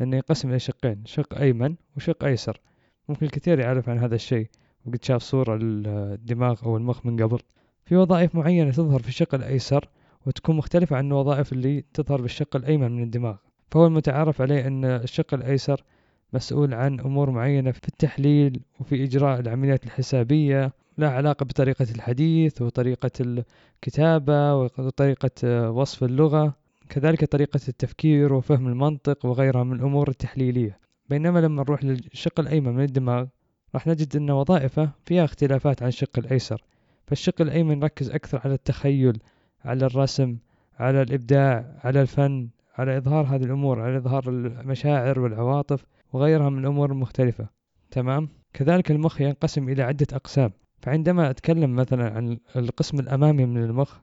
[0.00, 2.60] أنه ينقسم إلى شقين شق أيمن وشق أيسر.
[3.08, 4.48] ممكن الكثير يعرف عن هذا الشيء
[4.86, 7.38] وقد شاف صورة للدماغ أو المخ من قبل.
[7.84, 9.88] في وظائف معينة تظهر في الشق الأيسر
[10.26, 13.36] وتكون مختلفة عن الوظائف اللي تظهر بالشق الأيمن من الدماغ.
[13.70, 15.84] فهو المتعارف عليه أن الشق الأيسر
[16.32, 23.10] مسؤول عن أمور معينة في التحليل وفي إجراء العمليات الحسابية لها علاقة بطريقة الحديث وطريقة
[23.20, 26.54] الكتابة وطريقة وصف اللغة
[26.88, 30.78] كذلك طريقة التفكير وفهم المنطق وغيرها من الأمور التحليلية.
[31.08, 33.26] بينما لما نروح للشق الأيمن من الدماغ
[33.74, 36.62] راح نجد أن وظائفه فيها اختلافات عن الشق الأيسر.
[37.06, 39.18] فالشق الأيمن يركز أكثر على التخيل
[39.64, 40.36] على الرسم
[40.78, 45.84] على الإبداع على الفن على إظهار هذه الأمور على إظهار المشاعر والعواطف.
[46.12, 47.48] وغيرها من الأمور المختلفة.
[47.90, 50.52] تمام؟ كذلك المخ ينقسم إلى عدة أقسام.
[50.80, 53.98] فعندما أتكلم مثلا عن القسم الأمامي من المخ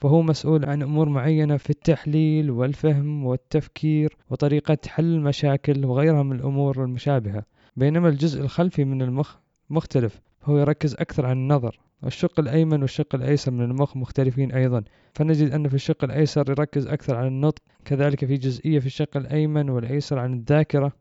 [0.00, 6.84] فهو مسؤول عن أمور معينة في التحليل والفهم والتفكير وطريقة حل المشاكل وغيرها من الأمور
[6.84, 7.44] المشابهة.
[7.76, 9.36] بينما الجزء الخلفي من المخ
[9.70, 10.20] مختلف.
[10.40, 11.80] فهو يركز أكثر عن النظر.
[12.06, 14.82] الشق الأيمن والشق الأيسر من المخ مختلفين أيضا.
[15.14, 19.70] فنجد أن في الشق الأيسر يركز أكثر على النطق كذلك في جزئية في الشق الأيمن
[19.70, 20.92] والأيسر عن الذاكرة.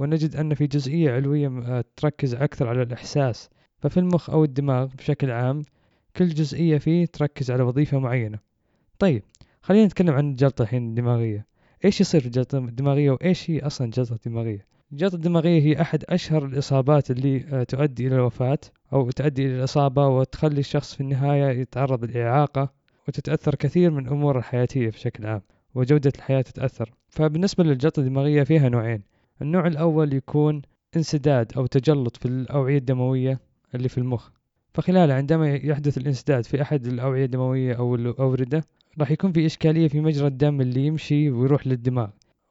[0.00, 3.50] ونجد أن في جزئية علوية تركز أكثر على الإحساس.
[3.78, 5.62] ففي المخ أو الدماغ بشكل عام
[6.16, 8.38] كل جزئية فيه تركز على وظيفة معينة.
[8.98, 9.22] طيب
[9.62, 11.46] خلينا نتكلم عن الجلطة الحين الدماغية
[11.84, 16.44] إيش يصير في الجلطة الدماغية وإيش هي أصلا الجلطة الدماغية الجلطة الدماغية هي أحد أشهر
[16.44, 18.58] الإصابات اللي آه، تؤدي إلى الوفاة
[18.92, 22.72] أو تؤدي إلى الإصابة وتخلي الشخص في النهاية يتعرض لإعاقة
[23.08, 25.42] وتتأثر كثير من الأمور الحياتية بشكل عام
[25.74, 26.92] وجودة الحياة تتأثر.
[27.08, 29.02] فبالنسبة للجلطة الدماغية فيها نوعين.
[29.42, 30.62] النوع الأول يكون
[30.96, 33.40] انسداد أو تجلط في الأوعية الدموية
[33.74, 34.30] اللي في المخ.
[34.74, 38.64] فخلال عندما يحدث الانسداد في أحد الأوعية الدموية أو الأوردة
[39.00, 42.08] راح يكون في إشكالية في مجرى الدم اللي يمشي ويروح للدماغ.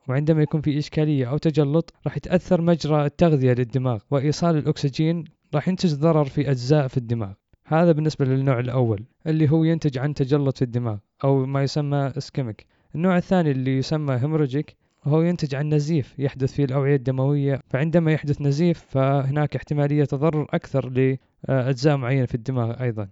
[0.08, 5.23] وعندما يكون في إشكالية أو تجلط راح يتأثر مجرى التغذية للدماغ وإيصال الأكسجين
[5.54, 7.34] راح ينتج ضرر في أجزاء في الدماغ.
[7.65, 12.65] هذا بالنسبة للنوع الأول اللي هو ينتج عن تجلط في الدماغ أو ما يسمى ischemic
[12.95, 17.62] النوع الثاني اللي يسمى hemorrhagic وهو ينتج عن نزيف يحدث في الأوعية الدموية.
[17.69, 20.89] فعندما يحدث نزيف فهناك احتمالية تضرر أكثر
[21.49, 23.07] لأجزاء معينة في الدماغ أيضا.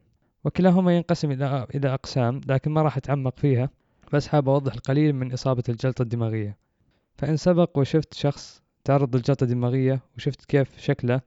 [0.46, 3.70] وكلاهما ينقسم إلى إلى أقسام لكن ما راح أتعمق فيها.
[4.14, 6.58] بس حاب أوضح القليل من إصابة الجلطة الدماغية.
[7.18, 11.22] فإن سبق وشفت شخص تعرض للجلطة الدماغية وشفت كيف شكله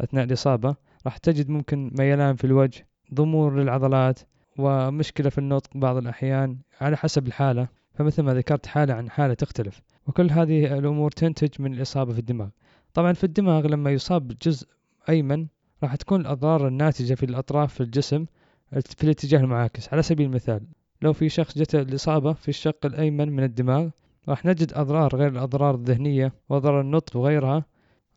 [0.00, 4.20] أثناء الإصابة راح تجد ممكن ميلان في الوجه ضمور للعضلات
[4.58, 7.68] ومشكلة في النطق بعض الأحيان على حسب الحالة.
[7.94, 9.82] فمثل ما ذكرت حالة عن حالة تختلف.
[10.08, 12.48] وكل هذه الأمور تنتج من الإصابة في الدماغ.
[12.94, 14.66] طبعا في الدماغ لما يصاب جزء
[15.08, 15.46] أيمن
[15.82, 18.26] راح تكون الأضرار الناتجة في الأطراف في الجسم
[18.70, 19.92] في الاتجاه المعاكس.
[19.92, 20.60] على سبيل المثال
[21.02, 23.88] لو في شخص جت الإصابة في الشق الأيمن من الدماغ
[24.28, 27.64] راح نجد أضرار غير الأضرار الذهنية وأضرار النطق وغيرها.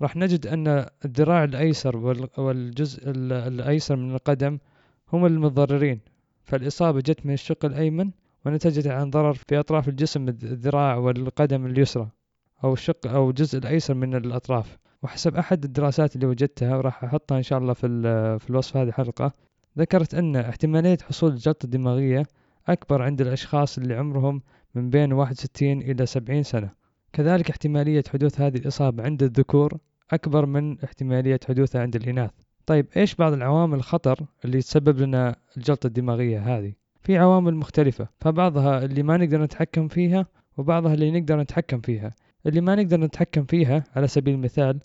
[0.02, 1.98] راح نجد أن الذراع الأيسر
[2.38, 4.58] والجزء الأيسر من القدم
[5.14, 6.00] هم المتضررين.
[6.44, 8.12] فالإصابة جت من الشق الأيمن
[8.46, 12.10] ونتجت عن ضرر في أطراف الجسم الذراع والقدم اليسرى
[12.64, 14.78] أو الشق أو الجزء الأيسر من الأطراف.
[15.04, 17.88] وحسب أحد الدراسات اللي وجدتها وراح أحطها إن شاء الله في,
[18.40, 19.32] في الوصف هذه الحلقة
[19.78, 22.24] ذكرت أن احتمالية حصول الجلطة الدماغية
[22.68, 24.42] أكبر عند الأشخاص اللي عمرهم
[24.76, 26.70] من بين 61 إلى 70 سنة.
[27.14, 29.78] كذلك احتمالية حدوث هذه الإصابة عند الذكور
[30.12, 32.32] أكبر من احتمالية حدوثها عند الإناث.
[32.66, 38.86] طيب إيش بعض العوامل الخطر اللي تسبب لنا الجلطة الدماغية هذه؟ في عوامل مختلفة فبعضها
[38.86, 40.26] اللي ما نقدر نتحكم فيها
[40.58, 42.12] وبعضها اللي نقدر نتحكم فيها.
[42.46, 44.80] اللي ما نقدر نتحكم فيها على سبيل المثال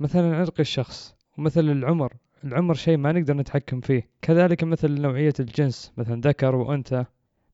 [0.00, 2.12] مثلا عرق الشخص ومثل العمر
[2.44, 4.08] العمر شيء ما نقدر نتحكم فيه.
[4.22, 7.04] كذلك مثل نوعية الجنس مثلا ذكر وأنثى.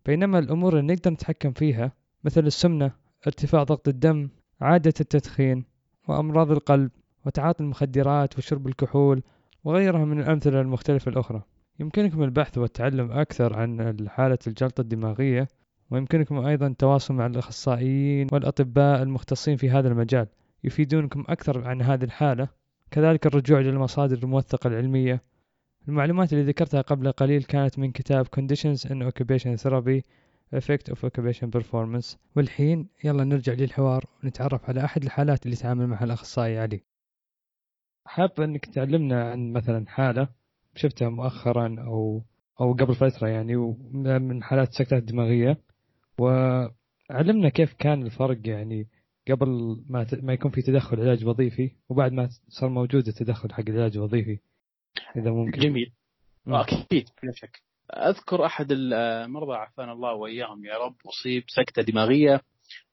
[0.07, 1.93] بينما الأمور اللي نقدر نتحكم فيها
[2.25, 2.93] مثل السمنة
[3.27, 4.29] ارتفاع ضغط الدم
[4.61, 5.65] عادة التدخين
[6.09, 6.91] وأمراض القلب
[7.27, 9.23] وتعاطي المخدرات وشرب الكحول
[9.65, 11.43] وغيرها من الأمثلة المختلفة الأخرى.
[11.81, 15.49] يمكنكم البحث والتعلم أكثر عن حالة الجلطة الدماغية
[15.91, 20.27] ويمكنكم أيضا التواصل مع الأخصائيين والأطباء المختصين في هذا المجال.
[20.65, 22.49] يفيدونكم أكثر عن هذه الحالة.
[22.91, 25.23] كذلك الرجوع للمصادر الموثقة العلمية.
[25.89, 30.03] المعلومات اللي ذكرتها قبل قليل كانت من كتاب Conditions in Occupation Therapy
[30.55, 32.17] Effect of Occupation Performance.
[32.37, 36.83] والحين يلا نرجع للحوار ونتعرف على أحد الحالات اللي تعامل معها الأخصائي علي.
[38.07, 40.38] حاب أنك تعلمنا عن مثلا حالة
[40.79, 42.23] شفتها مؤخرا أو
[42.61, 43.57] أو قبل فترة يعني
[44.19, 45.59] من حالات السكتات الدماغية
[46.19, 48.87] وعلمنا كيف كان الفرق يعني
[49.31, 53.97] قبل ما ما يكون في تدخل علاج وظيفي وبعد ما صار موجود التدخل حق العلاج
[53.97, 54.39] الوظيفي
[55.17, 55.61] إذا ممكن.
[55.61, 55.93] جميل.
[56.49, 57.63] أكيد بلا شك.
[57.93, 62.41] أذكر أحد المرضى عافانا الله وإياهم يا رب أصيب سكتة دماغية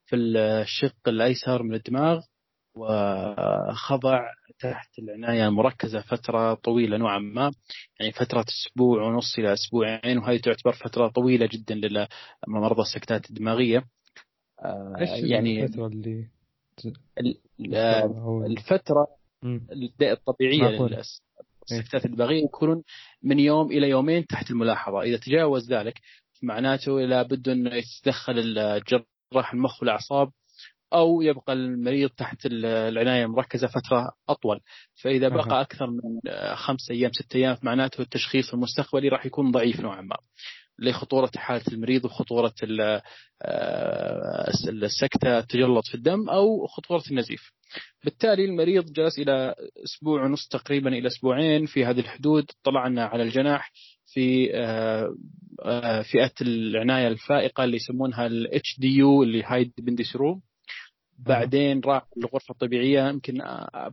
[0.05, 2.21] في الشق الأيسر من الدماغ
[2.75, 4.19] وخضع
[4.59, 7.51] تحت العناية المركزة فترة طويلة نوعا ما.
[7.99, 12.07] يعني فترة أسبوع ونص إلى أسبوعين وهذه تعتبر فترة طويلة جدا
[12.47, 13.85] لمرضى السكتات الدماغية.
[14.99, 17.39] إيش يعني الفترة اللي
[18.45, 19.07] الفترة
[20.01, 20.89] الطبيعية
[21.71, 22.83] السكتات الدماغية يكونون
[23.23, 25.01] من يوم إلى يومين تحت الملاحظة.
[25.01, 26.01] إذا تجاوز ذلك
[26.43, 30.31] معناته لابد أن يتدخل الجراح المخ والأعصاب
[30.93, 34.59] أو يبقى المريض تحت العناية المركزة فترة أطول.
[35.03, 40.01] فإذا بقى أكثر من خمس أيام ست أيام معناته التشخيص المستقبلي راح يكون ضعيف نوعا
[40.01, 40.17] ما
[40.79, 42.53] لخطورة حالة المريض وخطورة
[43.41, 47.51] آه، السكتة تجلط في الدم أو خطورة النزيف.
[48.03, 53.71] بالتالي المريض جلس إلى أسبوع ونص تقريبا إلى أسبوعين في هذه الحدود طلعنا على الجناح
[54.05, 55.15] في آه،
[55.63, 60.41] آه، فئة العناية الفائقة اللي يسمونها ال HDU اللي high dependency room.
[61.17, 63.37] بعدين راح للغرفة الطبيعية يمكن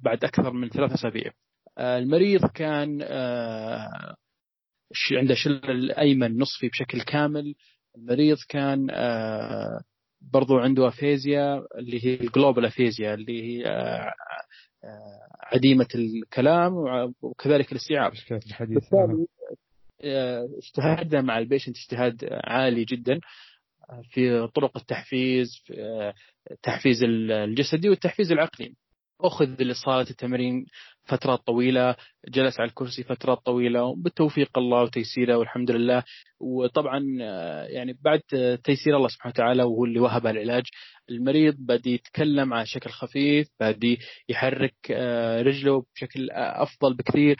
[0.02, 1.32] بعد أكثر من ثلاثة أسابيع.
[1.78, 3.02] المريض كان
[5.12, 7.54] عنده شلل الايمن نصفي بشكل كامل.
[7.96, 9.80] المريض كان آه،
[10.32, 14.12] برضو عنده aphasia اللي هي ال global aphasia اللي هي آه،
[14.84, 16.72] آه، عديمة الكلام
[17.22, 18.12] وكذلك الاستيعاب.
[18.74, 19.26] بالتالي
[20.58, 23.20] اجتهدنا مع ال patient اجتهاد عالي جدا.
[24.10, 26.12] في طرق التحفيز في
[26.50, 28.74] التحفيز الجسدي والتحفيز العقلي.
[29.20, 30.66] أخذ لصالة التمرين
[31.04, 31.96] فترات طويلة
[32.28, 36.02] جلس على الكرسي فترات طويلة بتوفيق الله وتيسيره والحمد لله.
[36.40, 37.00] وطبعا
[37.68, 38.20] يعني بعد
[38.64, 40.62] تيسير الله سبحانه وتعالى وهو اللي وهب العلاج
[41.10, 47.36] المريض بدي يتكلم على شكل خفيف بدي يحرك آه، رجله بشكل أفضل بكثير.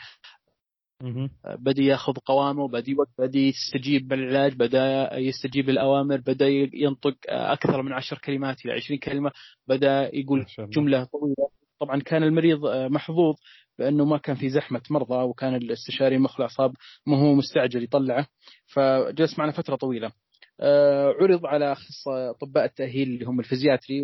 [1.59, 8.17] بدأ يأخذ قوامه بدأ بدأ يستجيب بالعلاج بدأ يستجيب للاوامر بدأ ينطق أكثر من عشر
[8.17, 9.31] كلمات إلى 20 كلمة
[9.67, 11.49] بدأ يقول جملة طويلة.
[11.79, 13.35] طبعا كان المريض آه، محظوظ
[13.79, 16.73] بأنه ما كان في زحمة مرضى وكان الاستشاري مخ الأعصاب
[17.07, 18.27] ما هو مستعجل يطلعه
[18.67, 20.11] فجلس معنا فترة طويلة.
[20.59, 21.75] آه، عرض على
[22.07, 24.01] اطباء التأهيل اللي هم ال physiatry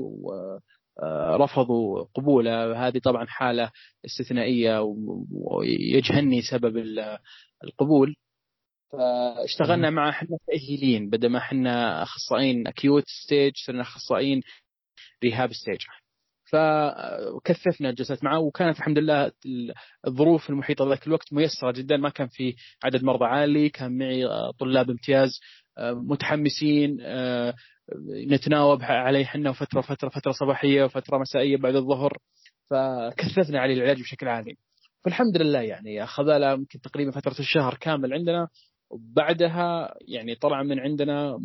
[1.04, 1.36] آه،
[2.16, 2.88] قبوله.
[2.88, 3.72] هذه طبعا حالة
[4.06, 4.80] استثنائية
[5.32, 6.78] ويجهلني سبب
[7.64, 8.16] القبول.
[8.92, 14.42] فاشتغلنا مع إحنا تاهيلين بدل ما إحنا أخصائيين acute stage صرنا أخصائيين
[15.24, 15.80] rehab stage
[16.52, 19.32] فكثفنا الجلسات معه وكانت الحمد لله
[20.08, 24.28] الظروف المحيطة ذاك الوقت ميسرة جدا ما كان في عدد مرضى عالي كان معي
[24.60, 25.40] طلاب امتياز
[25.78, 27.54] آه، متحمسين آه،
[28.28, 32.18] نتناوب عليه إحنا فترة فترة فترة صباحية وفترة مسائية بعد الظهر
[32.70, 34.56] فكثفنا عليه العلاج بشكل عالي
[35.04, 38.48] فالحمد لله يعني اخذ له يمكن تقريبا فترة الشهر كامل عندنا
[38.90, 41.38] وبعدها يعني طلع من عندنا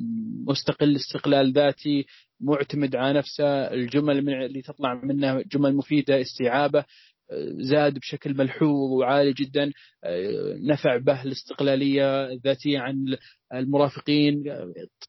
[0.47, 2.07] مستقل استقلال ذاتي
[2.44, 6.84] معتمد على نفسه الجمل من اللي تطلع منه جمل مفيدة استيعابه
[7.61, 9.72] زاد بشكل ملحوظ وعالي جدا
[10.70, 13.16] نفع به الاستقلالية الذاتية عن
[13.55, 14.45] المرافقين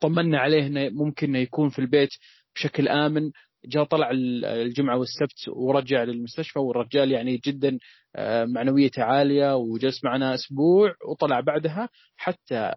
[0.01, 2.09] طمنا عليه إنه ممكن يكون في البيت
[2.55, 3.31] بشكل آمن.
[3.65, 7.77] جاء طلع الجمعة والسبت ورجع للمستشفى والرجال يعني جدا
[8.15, 12.75] آه، معنويته عالية وجلس معنا أسبوع وطلع بعدها حتى آه،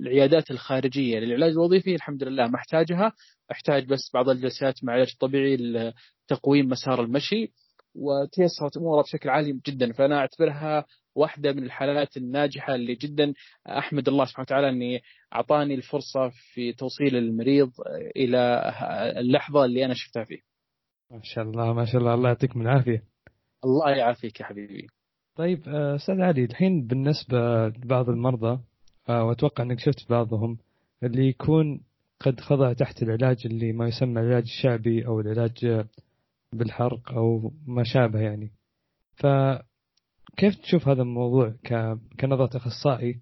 [0.00, 3.12] العيادات الخارجية للعلاج الوظيفي الحمد لله ما احتاجها
[3.52, 7.52] أحتاج بس بعض الجلسات مع العلاج الطبيعي لتقويم مسار المشي
[7.94, 13.34] وتيسرت اموره بشكل عالي جدا فأنا أعتبرها واحدة من الحالات الناجحة اللي جدا
[13.68, 15.02] أحمد الله سبحانه وتعالى أني
[15.34, 17.70] أعطاني الفرصة في توصيل المريض
[18.16, 18.72] إلى
[19.16, 20.40] اللحظة اللي أنا شفتها فيه.
[21.10, 23.04] ما شاء الله ما شاء الله الله يعطيك من العافية.
[23.64, 24.86] الله يعافيك يا حبيبي.
[25.36, 28.60] طيب آه، أستاذ علي الحين بالنسبة لبعض المرضى
[29.08, 30.58] وأتوقع إنك شفت بعضهم
[31.02, 31.80] اللي يكون
[32.20, 35.84] قد خضع تحت العلاج اللي ما يسمى العلاج الشعبي أو العلاج
[36.52, 38.52] بالحرق أو ما شابه يعني
[39.14, 41.54] فكيف تشوف هذا الموضوع
[42.20, 43.20] كنظرة أخصائي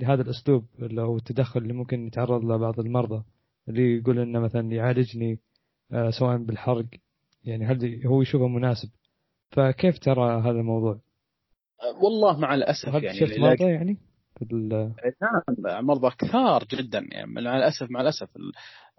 [0.00, 3.24] لهذا الأسلوب أو التدخل اللي ممكن يتعرض له بعض المرضى
[3.68, 5.38] اللي يقول إنه مثلا يعالجني
[5.92, 6.86] آه، سواء بالحرق
[7.44, 8.88] يعني هل هو يشوفه مناسب
[9.50, 11.00] فكيف ترى هذا الموضوع؟
[12.02, 13.96] والله مع الأسف يعني شفت مرضى يعني؟
[15.22, 18.28] نعم مرضى كثار جدا يعني مع الأسف مع الأسف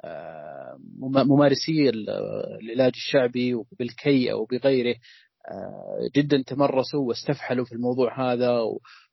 [0.03, 4.95] آه، ممارسي العلاج الشعبي وبالكي أو بغيره
[5.51, 8.59] آه، جدا تمرسوا واستفحلوا في الموضوع هذا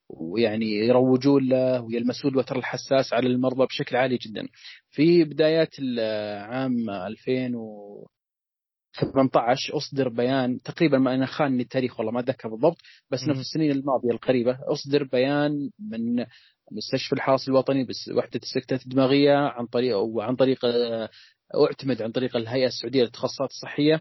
[0.09, 4.49] ويعني يروجون له ويلمسون الوتر الحساس على المرضى بشكل عالي جدا.
[4.91, 8.07] في بدايات العام 2000 و
[9.01, 12.77] 18 أصدر بيان تقريبا ما أنا خانني التاريخ والله ما أتذكر بالضبط
[13.11, 16.27] بس في السنين الماضية القريبة أصدر بيان من
[16.73, 20.59] مستشفى الحاصل الوطني بس وحدة السكتات الدماغية عن طريق وعن طريق
[21.55, 24.01] أعتمد عن طريق الهيئة السعودية للتخصصات الصحية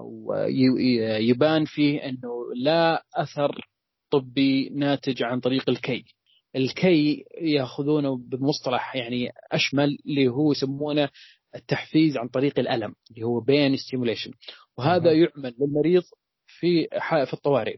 [0.00, 3.68] ويبان فيه إنه لا أثر
[4.10, 6.04] طبي ناتج عن طريق الكي.
[6.56, 11.08] الكي يأخذونه بمصطلح يعني أشمل اللي هو يسمونه
[11.54, 14.30] التحفيز عن طريق الألم اللي هو بين ستيموليشن
[14.78, 16.02] وهذا يعمل للمريض
[16.46, 16.88] في
[17.26, 17.76] في الطوارئ.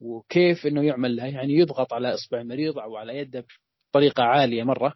[0.00, 3.44] وكيف إنه يعمل لها يعني يضغط على إصبع المريض أو على يده
[3.90, 4.94] بطريقة عالية مرة.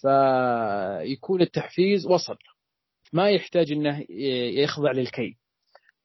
[0.00, 2.36] فيكون التحفيز وصل.
[3.12, 4.06] ما يحتاج إنه
[4.60, 5.36] يخضع للكي.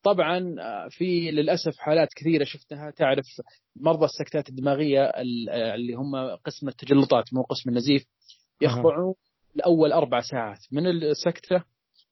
[0.04, 0.56] طبعا
[0.89, 2.91] في للأسف حالات كثيرة شفتها.
[2.91, 3.26] تعرف
[3.76, 5.01] مرضى السكتات الدماغية
[5.76, 8.06] اللي هم قسم التجلطات مو قسم النزيف
[8.62, 9.14] يخضعون
[9.56, 11.64] لأول أربع ساعات من السكتة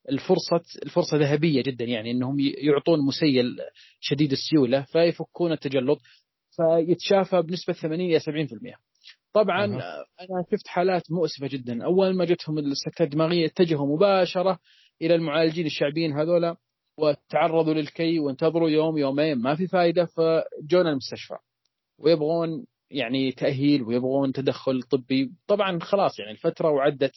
[0.09, 3.57] الفرصة الفرصة ذهبية جدا يعني إنهم يعطون مسيل
[3.99, 5.99] شديد السيولة فيفكون التجلط
[6.55, 8.23] فيتشافى بنسبة 80 إلى 70%.
[9.33, 10.05] طبعا أه.
[10.21, 14.59] أنا شفت حالات مؤسفة جدا، أول ما جتهم السكتة الدماغية اتجهوا مباشرة
[15.01, 16.55] إلى المعالجين الشعبيين هذولا
[16.97, 21.35] وتعرضوا للكي وانتظروا يوم يومين ما في فائدة فجونا المستشفى
[21.97, 25.31] ويبغون يعني تأهيل ويبغون تدخل طبي.
[25.47, 27.11] طبعا خلاص يعني الفترة وعدت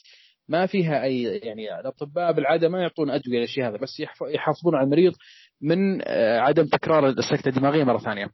[0.49, 4.03] ما فيها أي يعني الأطباء بالعادة ما يعطون أدوية للشيء هذا بس
[4.35, 5.13] يحافظون على المريض
[5.61, 8.31] من آه، عدم تكرار السكتة الدماغية مرة ثانية.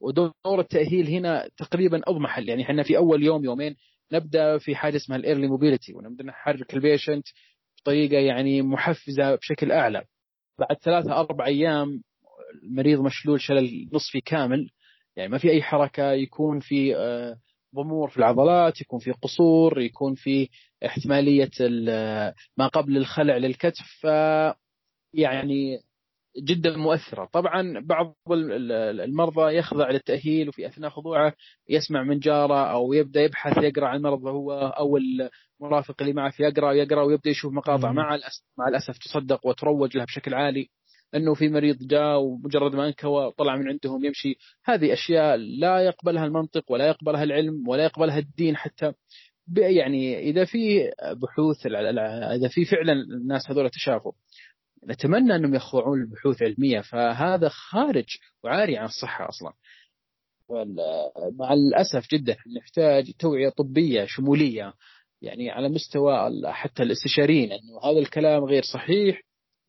[0.00, 2.48] ودور التأهيل هنا تقريبا أضمحل.
[2.48, 3.76] يعني إحنا في أول يوم يومين
[4.12, 7.26] نبدأ في حاجة اسمها ال early mobility ونبدأ نحرك ال patient
[7.80, 10.04] بطريقة يعني محفزة بشكل أعلى.
[10.58, 12.02] بعد ثلاثة أربع أيام
[12.62, 14.68] المريض مشلول شلل نصفي كامل.
[15.16, 17.36] يعني ما في أي حركة يكون في آه،
[17.74, 20.48] ضمور في العضلات يكون في قصور يكون في
[20.86, 21.50] احتمالية
[22.56, 24.06] ما قبل الخلع للكتف ف
[25.14, 25.78] يعني
[26.38, 27.24] جدا مؤثرة.
[27.24, 31.34] طبعا بعض المرضى يخضع للتأهيل وفي أثناء خضوعه
[31.68, 34.98] يسمع من جاره أو يبدأ يبحث يقرأ عن المرض هو أو
[35.60, 40.04] المرافق اللي معه يقرأ ويقرأ ويبدأ يشوف مقاطع مع الأسف مع الأسف تصدق وتروج لها
[40.04, 40.68] بشكل عالي.
[41.14, 44.34] انه في مريض جاء ومجرد ما انكوى طلع من عندهم يمشي.
[44.64, 48.92] هذه أشياء لا يقبلها المنطق ولا يقبلها العلم ولا يقبلها الدين حتى
[49.56, 50.90] يعني إذا في
[51.22, 54.12] بحوث إذا في فعلا الناس هذول تشافوا.
[54.88, 58.06] نتمنى أنهم يخضعون لبحوث علمية فهذا خارج
[58.44, 59.52] وعاري عن الصحة أصلا.
[61.38, 64.72] مع الأسف جدا نحتاج توعية طبية شمولية
[65.22, 69.22] يعني على مستوى حتى الاستشاريين إنه هذا الكلام غير صحيح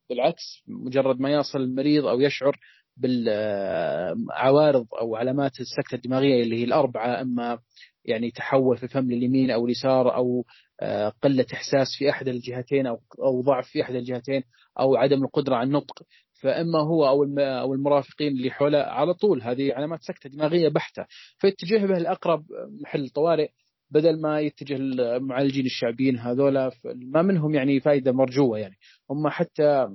[0.10, 2.58] بالعكس مجرد ما يصل المريض أو يشعر
[2.98, 7.60] بالعوارض أو علامات السكتة الدماغية اللي هي الأربعة أما
[8.06, 10.46] يعني تحول في الفم لليمين أو اليسار أو
[10.82, 14.44] آه، قلة إحساس في أحد الجهتين أو أو ضعف في أحد الجهتين
[14.80, 16.04] أو عدم القدرة على النطق
[16.42, 21.06] فإما هو أو أو المرافقين اللي حوله على طول هذه علامات سكتة دماغية بحتة.
[21.38, 22.46] فيتجه به الأقرب
[22.82, 23.50] محل طوارئ
[23.92, 28.76] بدل ما يتجه المعالجين الشعبيين هذولا ما منهم يعني فائده مرجوة يعني.
[29.12, 29.88] هم حتى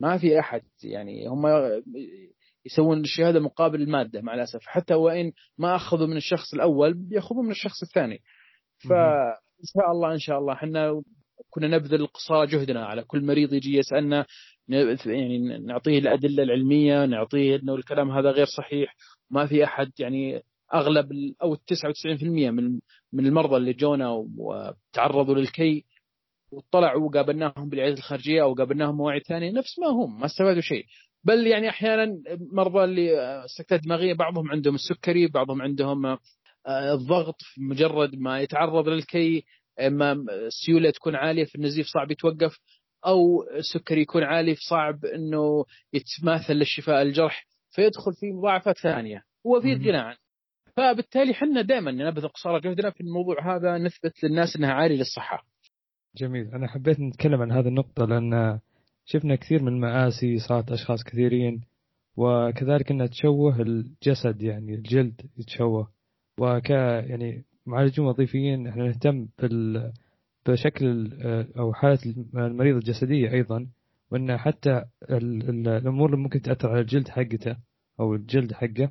[0.00, 1.42] ما في أحد يعني هم
[2.66, 4.60] يسوون الشهاده مقابل المادة مع الأسف.
[4.66, 8.18] حتى وإن ما أخذوا من الشخص الأول بياخذون من الشخص الثاني.
[8.88, 11.02] فان شاء الله إن شاء الله إحنا
[11.50, 14.26] كنا نبذل قصارى جهدنا على كل مريض يجي يسألنا
[15.06, 18.96] يعني نعطيه الأدلة العلمية نعطيه إنه الكلام هذا غير صحيح.
[19.30, 20.42] ما في أحد يعني
[20.74, 21.08] أغلب
[21.42, 22.80] أو 99% من
[23.12, 25.84] من المرضى اللي جونا وتعرضوا للكي
[26.52, 30.84] وطلعوا وقابلناهم بالعيادات الخارجية أو قابلناهم مواعيد ثانية نفس ما هم ما استفادوا شيء.
[31.24, 38.14] بل يعني أحيانا مرضى اللي سكتات دماغيه بعضهم عندهم السكري بعضهم عندهم آه، الضغط مجرد
[38.14, 39.44] ما يتعرض للكي
[39.80, 42.58] إما السيولة تكون عالية في النزيف صعب يتوقف
[43.06, 49.22] أو السكري يكون عالي صعب إنه يتماثل للشفاء الجرح فيدخل في مضاعفات ثانية.
[49.46, 50.27] هو في غنى عنه
[50.78, 55.44] فبالتالي إحنا دائما نبذل قصارى جهدنا في الموضوع هذا نثبت للناس إنها عالية للصحة.
[56.16, 58.60] جميل أنا حبيت نتكلم عن هذه النقطة لأن
[59.04, 61.60] شفنا كثير من المآسي صارت أشخاص كثيرين
[62.16, 65.88] وكذلك انها تشوه الجسد يعني الجلد يتشوه
[66.40, 69.92] وك يعني معالجين وظيفيين إحنا نهتم بال
[70.46, 71.12] بشكل
[71.58, 71.98] أو حالة
[72.34, 73.66] المريض الجسدية أيضا
[74.10, 77.56] وإن حتى الأمور اللي ممكن تأثر على الجلد حقته
[78.00, 78.90] أو الجلد حقه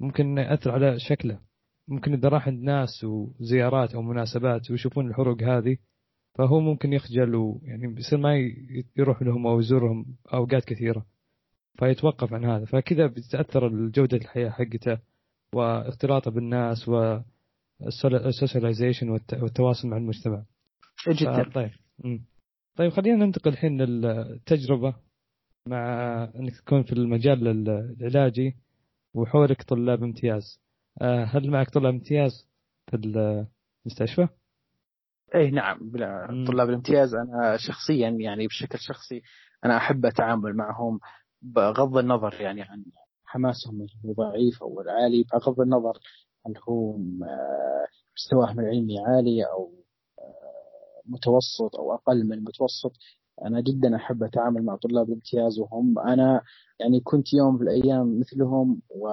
[0.00, 1.40] ممكن يأثر على شكله.
[1.88, 5.76] ممكن إذا راح عند ناس وزيارات أو مناسبات ويشوفون الحروق هذه
[6.38, 8.36] فهو ممكن يخجل ويعني بيصير ما
[8.96, 11.06] يروح لهم أو يزورهم أوقات كثيرة.
[11.78, 12.64] فيتوقف عن هذا.
[12.64, 14.98] فكذا بتتأثر جوده الحياة حقته
[15.54, 20.44] واختلاطه بالناس والسوشياليزيشن والتواصل مع المجتمع.
[21.08, 21.42] جدا.
[21.42, 21.70] طيب.
[22.76, 24.94] طيب خلينا ننتقل الحين للتجربة
[25.66, 27.68] مع انك تكون في المجال
[28.00, 28.56] العلاجي.
[29.18, 30.60] وحولك طلاب امتياز.
[31.02, 32.48] آه، هل معك طلاب امتياز
[32.90, 34.28] في المستشفى؟
[35.34, 35.78] اي نعم
[36.46, 37.14] طلاب الامتياز.
[37.14, 39.22] أنا شخصيا يعني بشكل شخصي
[39.64, 41.00] أنا أحب اتعامل معهم
[41.42, 42.84] بغض النظر يعني عن
[43.24, 45.98] حماسهم الضعيف أو العالي بغض النظر
[46.46, 49.72] هل هو آه، مستواهم العلمي عالي أو
[50.18, 52.92] آه، متوسط أو أقل من المتوسط.
[53.44, 56.42] أنا جدا أحب أتعامل مع طلاب الامتياز وهم أنا
[56.80, 59.08] يعني كنت يوم في الأيام مثلهم و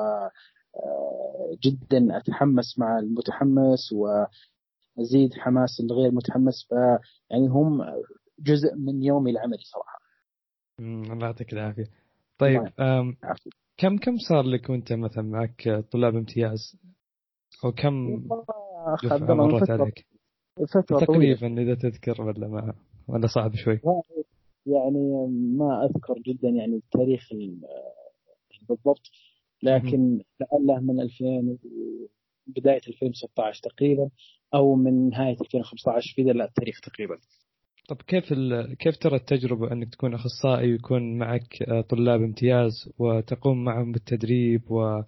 [0.76, 7.82] آه، جدا أتحمس مع المتحمس وأزيد حماس الغير متحمس فيعني هم
[8.40, 10.00] جزء من يومي العملي صراحة.
[10.80, 11.86] الله يعطيك العافية.
[12.38, 12.70] طيب
[13.78, 16.78] كم كم صار لك وأنت مثلا معك طلاب امتياز؟
[17.66, 17.94] أو كم
[19.30, 20.06] مرت عليك؟
[20.74, 22.74] فترة تقريبا إذا تذكر ولا ما
[23.08, 23.80] ولا صعب شوي؟
[24.66, 25.28] يعني
[25.58, 27.30] ما أذكر جدا يعني التاريخ
[28.70, 29.12] بالضبط
[29.64, 31.58] لكن لعله من 2000
[32.48, 34.10] بداية 2016 تقريبا
[34.54, 37.18] أو من نهاية 2015 في ذا التاريخ تقريبا.
[37.90, 38.34] طب كيف
[38.80, 45.02] كيف ترى التجربة أنك تكون أخصائي ويكون معك طلاب امتياز وتقوم معهم بالتدريب و...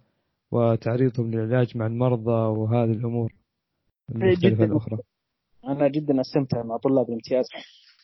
[0.50, 3.32] وتعريضهم للعلاج مع المرضى وهذه الأمور
[4.14, 4.98] المختلفة الأخرى
[5.64, 7.44] أنا جدا أستمتع مع طلاب الامتياز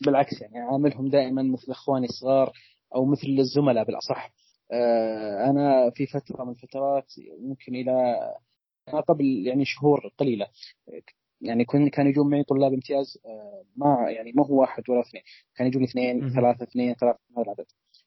[0.07, 2.53] بالعكس يعني أعاملهم دائما مثل إخواني الصغار
[2.95, 4.33] أو مثل الزملاء بالأصح.
[4.73, 8.17] آه، أنا في فترة من الفترات ممكن إلى
[9.09, 10.47] قبل يعني شهور قليلة
[11.41, 15.23] يعني كن كان يجون معي طلاب امتياز آه، ما يعني ما هو واحد ولا اثنين
[15.57, 17.67] كان يجون اثنين ثلاثة اثنين ثلاثة هذا العدد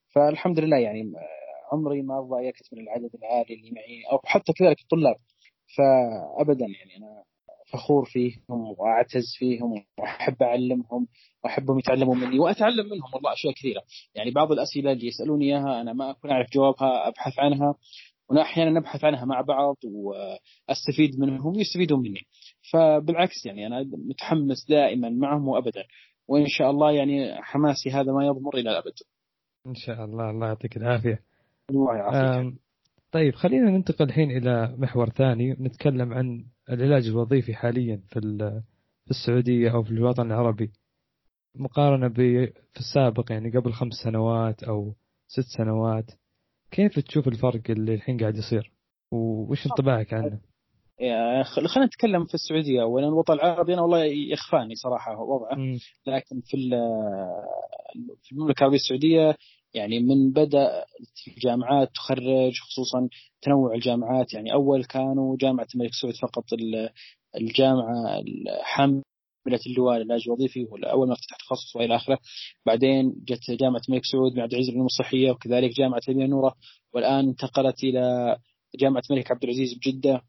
[0.10, 4.82] فالحمد لله يعني آه، عمري ما ضايقت من العدد العالي اللي معي أو حتى كذلك
[4.82, 5.16] الطلاب.
[5.78, 7.24] فابدا يعني أنا
[7.72, 11.07] فخور فيهم وأعتز فيهم وأحب أعلمهم
[11.43, 13.82] وأحبهم يتعلموا مني وأتعلم منهم والله أشياء كثيرة.
[14.15, 17.76] يعني بعض الأسئلة اللي يسألوني إياها أنا ما أكون أعرف جوابها أبحث عنها.
[18.30, 22.22] واحيانا نبحث عنها مع بعض وأستفيد منهم ويستفيدون مني.
[22.72, 25.84] فبالعكس يعني أنا متحمس دائما معهم وابدا.
[26.28, 28.93] وإن شاء الله يعني حماسي هذا ما يضمر إلى الأبد.
[29.68, 31.20] إن شاء الله الله يعطيك العافية.
[31.70, 32.66] الله يعافيك.
[33.18, 38.20] طيب خلينا ننتقل الحين إلى محور ثاني نتكلم عن العلاج الوظيفي حاليا في
[39.05, 40.72] في السعودية أو في الوطن العربي.
[41.55, 44.95] مقارنة في السابق يعني قبل خمس سنوات أو
[45.28, 46.11] ست سنوات
[46.72, 48.72] كيف تشوف الفرق اللي الحين قاعد يصير؟
[49.11, 50.39] وش انطباعك عنه؟
[51.43, 52.82] خلينا نتكلم في السعودية.
[52.82, 55.57] اولا الوطن العربي أنا والله يخفاني صراحة وضعه.
[56.07, 56.57] لكن في
[58.24, 59.36] في المملكة العربية السعودية
[59.74, 60.86] يعني من بدأ
[61.28, 63.09] الجامعات تخرج خصوصا
[63.41, 64.34] تنوع الجامعات.
[64.34, 66.43] يعني أول كانوا جامعة الملك سعود فقط
[67.36, 69.03] الجامعة الحاملة
[69.68, 72.20] اللواء للعلاج الوظيفي أول ما فتح تخصص وإلى آخره.
[72.65, 76.55] بعدين جت جامعة الملك سعود بن عبد العزيز العلوم الصحية وكذلك جامعة المدينة النوره
[76.93, 78.38] والآن انتقلت إلى
[78.76, 80.22] جامعة الملك عبد العزيز بجدة.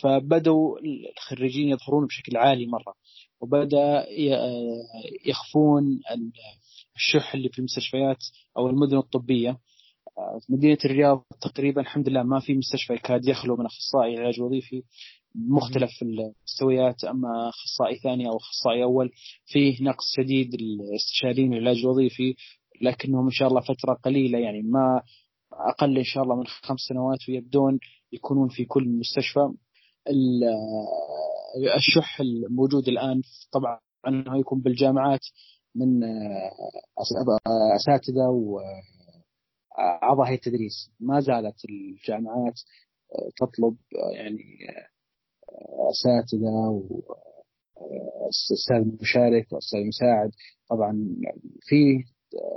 [0.00, 0.78] فبدأوا
[1.18, 2.94] الخريجين يظهرون بشكل عالي مرة
[3.40, 4.06] وبدأ
[5.26, 6.00] يخفون
[6.96, 8.18] الشح اللي في المستشفيات
[8.58, 9.58] أو المدن الطبية.
[10.46, 14.82] في مدينة الرياض تقريبا الحمد لله ما في مستشفى يكاد يخلو من أخصائي علاج وظيفي
[15.34, 19.10] مختلف المستويات أما أخصائي ثاني أو أخصائي أول
[19.46, 22.34] فيه نقص شديد الاستشاريين العلاج الوظيفي
[22.80, 25.02] لكنهم إن شاء الله فترة قليلة يعني ما
[25.52, 27.78] أقل إن شاء الله من خمس سنوات ويبدون
[28.12, 29.48] يكونون في كل مستشفى.
[31.76, 33.22] الشح الموجود الآن
[33.52, 33.78] طبعا
[34.08, 35.20] إنه يكون بالجامعات
[35.74, 36.00] من
[37.76, 38.28] أساتذة
[39.78, 40.90] واعضاء هيئة التدريس.
[41.00, 42.60] ما زالت الجامعات
[43.40, 43.76] تطلب
[44.14, 44.44] يعني
[45.90, 46.82] أساتذة
[47.76, 50.30] واستاذ المشارك وأستاذ المساعد
[50.70, 51.08] طبعا
[51.60, 52.04] في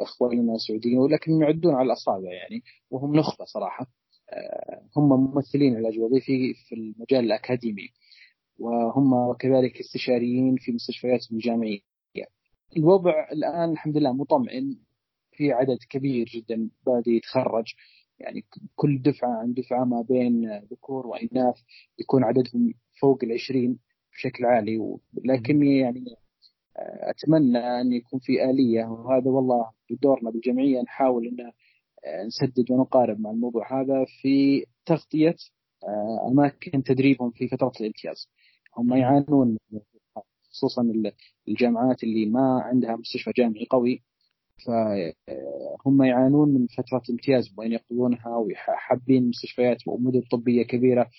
[0.01, 3.87] إخواننا سعوديين ولكن يعدون على الأصابع يعني وهم نخبة صراحة.
[4.97, 7.89] هم ممثلين علاج وظيفي في المجال الأكاديمي.
[8.59, 11.79] وهم كذلك استشاريين في مستشفياتهم الجامعيه.
[12.77, 14.77] الوضع الآن الحمد لله مطمئن
[15.31, 17.65] في عدد كبير جدا بادي يتخرج.
[18.19, 18.45] يعني
[18.75, 21.55] كل دفعة عن دفعة ما بين ذكور وإناث
[21.99, 23.79] يكون عددهم فوق العشرين
[24.13, 24.97] بشكل عالي.
[25.23, 26.05] لكن يعني
[27.09, 31.51] أتمنى أن يكون في آلية وهذا والله بدورنا بالجمعيه نحاول إن
[32.27, 35.35] نسدد ونقارب مع الموضوع هذا في تغطية
[36.31, 38.29] أماكن تدريبهم في فترة الامتياز.
[38.77, 39.57] هم يعانون
[40.55, 40.93] خصوصا
[41.47, 44.03] الجامعات اللي ما عندها مستشفى جامعي قوي
[44.65, 51.09] فهم يعانون من فترة امتياز وين يقضونها وحابين مستشفيات ومدن طبية كبيرة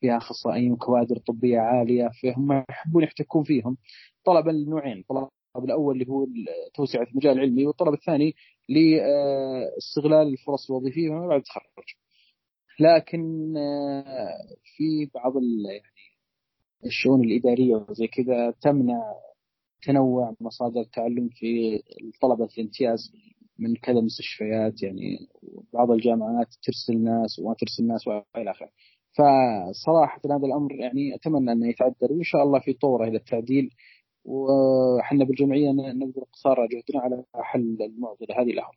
[0.00, 3.76] فيها أخصائيين وكوادر طبية عالية فهم يحبون يحتكون فيهم.
[4.24, 5.28] طلبا لنوعين الطلب
[5.64, 6.26] الأول اللي هو
[6.74, 8.34] توسعة المجال العلمي والطلب الثاني
[8.68, 11.94] لاستغلال الفرص الوظيفية ما بعد التخرج.
[12.80, 13.52] لكن
[14.76, 15.32] في بعض
[16.86, 19.14] الشؤون الإدارية وزي كذا تمنع
[19.82, 21.82] تنوع مصادر التعلم في
[22.22, 23.12] طلبة الامتياز
[23.58, 25.28] من كذا مستشفيات يعني
[25.72, 28.70] بعض الجامعات ترسل ناس وما ترسل ناس وإلى آخره.
[29.12, 33.70] فصراحة هذا الأمر يعني أتمنى أنه يتعدل وإن شاء الله في طورة إلى التعديل.
[34.24, 38.72] وحنا بالجمعية نقدر قصارى جهدنا على حل المعضلة هذه لهم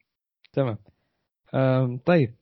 [0.53, 0.77] تمام.
[1.97, 2.33] طيب.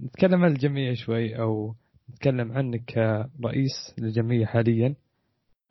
[0.00, 1.74] نتكلم عن الجمعية شوي أو
[2.10, 4.94] نتكلم عنك كرئيس للجمعية حاليا.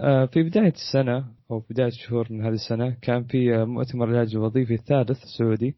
[0.03, 5.23] في بداية السنة أو بداية شهور من هذه السنة كان في مؤتمر العلاج الوظيفي الثالث
[5.23, 5.75] السعودي.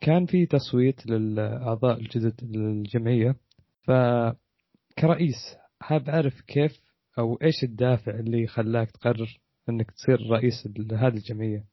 [0.00, 3.36] كان في تصويت للأعضاء الجدد للجمعية.
[3.82, 6.80] فكرئيس حاب أعرف كيف
[7.18, 11.64] أو إيش الدافع اللي خلاك تقرر أنك تصير رئيس لهذه الجمعية؟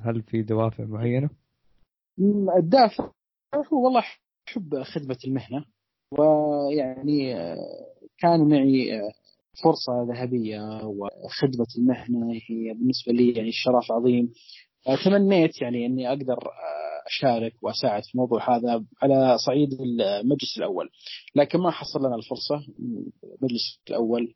[0.00, 1.30] هل في دوافع معينة؟
[2.58, 3.10] الدافع
[3.54, 4.04] هو والله
[4.48, 5.64] حب خدمة المهنة
[6.18, 7.34] ويعني
[8.18, 9.00] كان معي
[9.64, 14.32] فرصة ذهبية وخدمة المهنة هي بالنسبة لي يعني شرف عظيم.
[15.04, 16.38] تمنيت يعني إني أقدر
[17.06, 20.88] أشارك وأساعد في الموضوع هذا على صعيد المجلس الأول.
[21.34, 22.66] لكن ما حصل لنا الفرصة.
[23.24, 24.34] المجلس الأول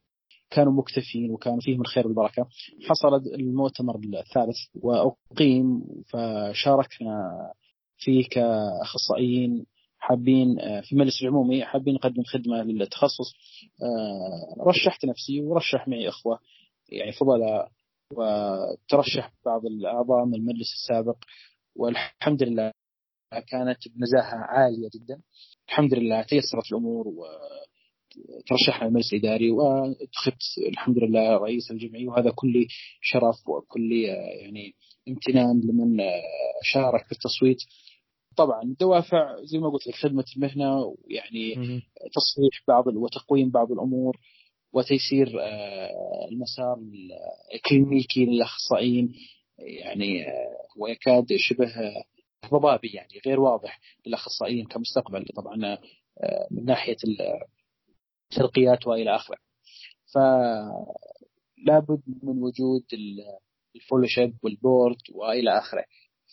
[0.51, 2.47] كانوا مكتفين وكانوا فيهم الخير والبركة.
[2.89, 7.31] حصل المؤتمر الثالث وأقيم فشاركنا
[7.99, 9.67] فيه كأخصائيين
[10.05, 13.33] حابين في المجلس العمومي حابين نقدم خدمة للتخصص.
[14.67, 16.39] رشحت نفسي ورشح معي إخوة
[16.89, 17.69] يعني فضلاء
[18.13, 21.17] وترشح بعض الأعضاء من المجلس السابق
[21.77, 22.73] والحمد لله
[23.49, 25.21] كانت بنزاهه عالية جدا.
[25.69, 32.67] الحمد لله تيسرت الأمور وترشحنا المجلس الإداري وانتخبت الحمد لله رئيس الجمعيه وهذا كل
[33.01, 33.93] شرف وكل
[34.43, 34.75] يعني
[35.09, 35.97] امتنان لمن
[36.63, 37.59] شارك في التصويت.
[38.37, 41.55] طبعا الدوافع زي ما قلت لك خدمة المهنة ويعني
[42.15, 44.17] تصحيح بعض وتقويم بعض الأمور
[44.73, 45.29] وتيسير
[46.33, 46.77] المسار
[47.55, 49.13] الكلينيكي للأخصائيين
[49.59, 50.27] يعني
[50.79, 51.73] هو يكاد شبه
[52.51, 55.79] ضبابي يعني غير واضح للأخصائيين كمستقبل طبعا
[56.51, 56.97] من ناحية
[58.33, 59.37] الترقيات وإلى آخره.
[60.15, 62.85] فلابد من وجود
[63.77, 65.85] ال fellowship وال board وإلى آخره.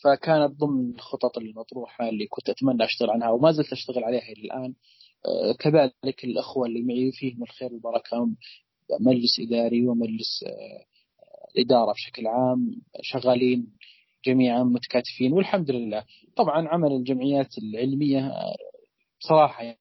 [0.04, 4.74] فكانت ضمن الخطط المطروحة اللي كنت أتمنى أشتغل عنها وما زلت أشتغل عليها إلى الآن.
[5.60, 8.28] كذلك الأخوة اللي معي فيهم الخير والبركة
[9.00, 10.46] مجلس إداري ومجلس
[11.56, 13.68] الاداره بشكل عام شغالين
[14.26, 16.06] جميعا متكاتفين والحمد لله.
[16.36, 18.32] طبعا عمل الجمعيات العلمية
[19.20, 19.76] بصراحه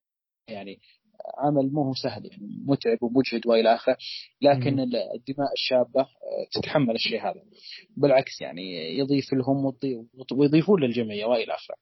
[0.49, 0.79] يعني
[1.39, 3.97] عمل مو هو سهل يعني متعب ومجهد وإلى آخره
[4.43, 6.07] لكن الدماء الشابة
[6.53, 7.43] تتحمل الشيء هذا.
[7.97, 9.73] بالعكس يعني يضيف لهم
[10.33, 11.77] ويضيفون للجمعية وإلى آخره.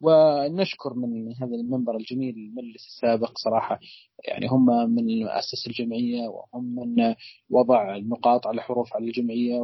[0.00, 3.80] ونشكر من هذا المنبر الجميل المجلس السابق صراحة
[4.28, 7.14] يعني هم من أسس الجمعية وهم من
[7.50, 9.60] وضع النقاط على حروف على الجمعية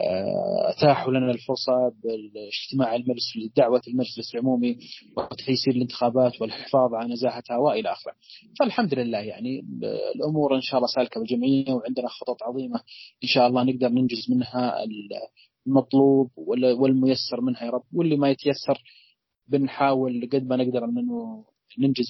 [0.00, 4.78] واتاحوا لنا الفرصة بالاجتماع المجلس لدعوة المجلس العمومي
[5.16, 8.14] وتيسير الانتخابات والحفاظ على نزاهتها وإلى آخره.
[8.58, 9.64] فالحمد لله يعني
[10.16, 12.76] الأمور إن شاء الله سالكة بالجمعيه وعندنا خطط عظيمة
[13.24, 14.84] إن شاء الله نقدر ننجز منها
[15.66, 16.30] المطلوب
[16.78, 18.82] والميسر منها يا رب واللي ما يتيسر
[19.48, 21.44] بنحاول قد ما نقدر إنه
[21.78, 22.06] ننجز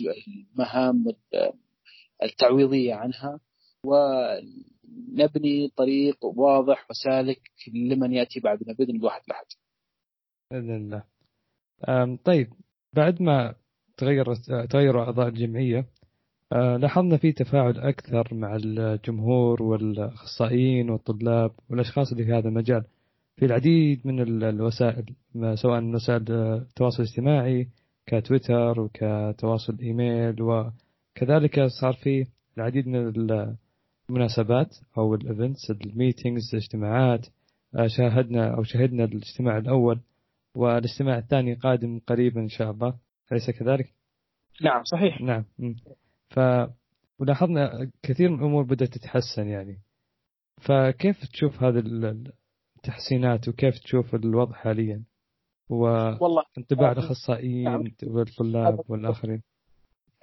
[0.53, 1.05] المهام
[2.23, 3.41] التعويضية عنها
[3.87, 7.41] ونبني طريق واضح وسالك
[7.75, 9.47] لمن يأتي بعدنا بإذن الواحد الأحد.
[10.51, 11.05] بإذن الله.
[12.25, 12.53] طيب
[12.93, 13.55] بعد ما
[13.97, 14.35] تغير
[14.71, 15.87] تغيروا أعضاء الجمعية
[16.53, 22.85] لاحظنا في تفاعل أكثر مع الجمهور والأخصائيين والطلاب والأشخاص اللي في هذا المجال.
[23.37, 25.05] في العديد من الوسائل
[25.55, 27.69] سواء وسائل التواصل الاجتماعي
[28.07, 32.27] كتويتر وكتواصل إيميل وكذلك صار في
[32.59, 33.13] العديد من
[34.11, 37.27] المناسبات أو ال events ال meetings الاجتماعات
[37.75, 40.01] آه، شاهدنا أو شهدنا الاجتماع الأول
[40.55, 42.95] والاجتماع الثاني قادم قريبا إن شاء الله.
[43.33, 43.93] أليس كذلك؟
[44.63, 45.21] نعم صحيح.
[45.21, 45.45] نعم.
[46.35, 46.41] ف
[47.21, 49.83] ولاحظنا كثير من الأمور بدأت تتحسن يعني.
[50.61, 51.83] فكيف تشوف هذه
[52.77, 55.05] التحسينات وكيف تشوف الوضع حاليا؟
[55.71, 57.85] وانطباع الأخصائيين نعم.
[58.03, 59.43] والطلاب والآخرين.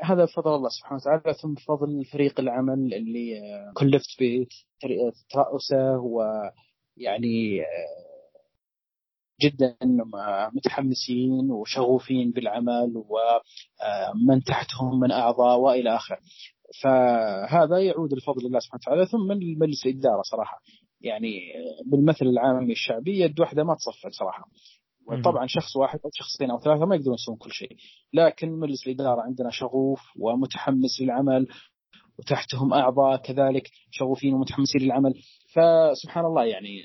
[0.02, 1.34] هذا بفضل الله سبحانه وتعالى.
[1.34, 3.42] ثم بفضل فريق العمل اللي
[3.74, 4.18] كلفت
[4.84, 7.62] بترأسه ويعني
[9.42, 9.78] جدا
[10.54, 16.18] متحمسين وشغوفين بالعمل ومن تحتهم من أعضاء وإلى اخره.
[16.84, 20.62] فهذا يعود لفضل الله سبحانه وتعالى ثم لمجلس الاداره صراحة.
[21.02, 21.40] يعني
[21.86, 24.44] بالمثل العامي الشعبي يد واحدة ما تصفق صراحة.
[25.24, 27.76] طبعا شخص واحد أو شخصين أو ثلاثة ما يقدرون يسوون كل شيء
[28.14, 31.48] لكن مجلس الإدارة عندنا شغوف ومتحمس للعمل
[32.20, 35.14] وتحتهم أعضاء كذلك شغوفين ومتحمسين للعمل
[35.54, 36.82] فسبحان الله يعني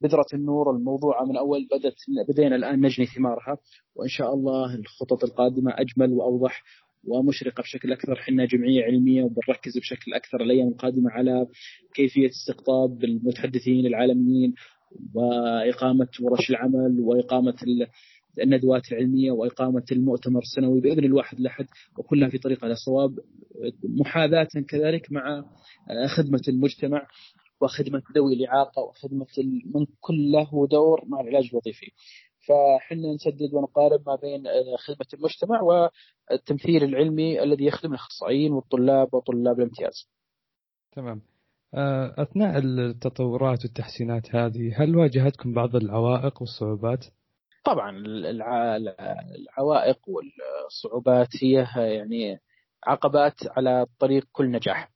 [0.00, 1.94] بذرة النور الموضوع من أول بدأت
[2.28, 3.58] بدينا الآن نجني ثمارها
[3.94, 6.62] وإن شاء الله الخطط القادمة أجمل وأوضح
[7.04, 11.46] ومشرقة بشكل أكثر حنا جمعية علمية وبنركز بشكل أكثر الأيام القادمة على
[11.94, 14.54] كيفية استقطاب المتحدثين العالميين
[15.14, 17.54] وإقامة ورش العمل وإقامة
[18.42, 21.66] الندوات العلمية وإقامة المؤتمر السنوي بإذن الواحد لحد
[21.98, 23.18] وكلها في طريقة للصواب
[23.84, 25.44] محاذاة كذلك مع
[26.16, 27.06] خدمة المجتمع.
[27.60, 29.26] وخدمة ذوي الإعاقة وخدمة
[29.74, 31.92] من كل له دور مع العلاج الوظيفي.
[32.48, 34.44] فحنا نسدد ونقارب ما بين
[34.78, 40.08] خدمة المجتمع والتمثيل العلمي الذي يخدم الأخصائيين والطلاب وطلاب الامتياز.
[40.92, 41.22] تمام.
[41.74, 47.06] آه، أثناء التطورات والتحسينات هذه هل واجهتكم بعض العوائق والصعوبات؟
[47.64, 48.02] طبعا
[49.36, 52.40] العوائق والصعوبات هي يعني
[52.86, 54.90] عقبات على طريق كل نجاح.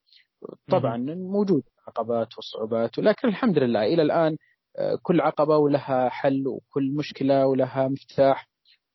[0.71, 1.63] طبعا موجود.
[1.89, 4.37] عقبات والصعوبات ولكن الحمد لله إلى الآن
[4.79, 8.49] آه، كل عقبة ولها حل وكل مشكلة ولها مفتاح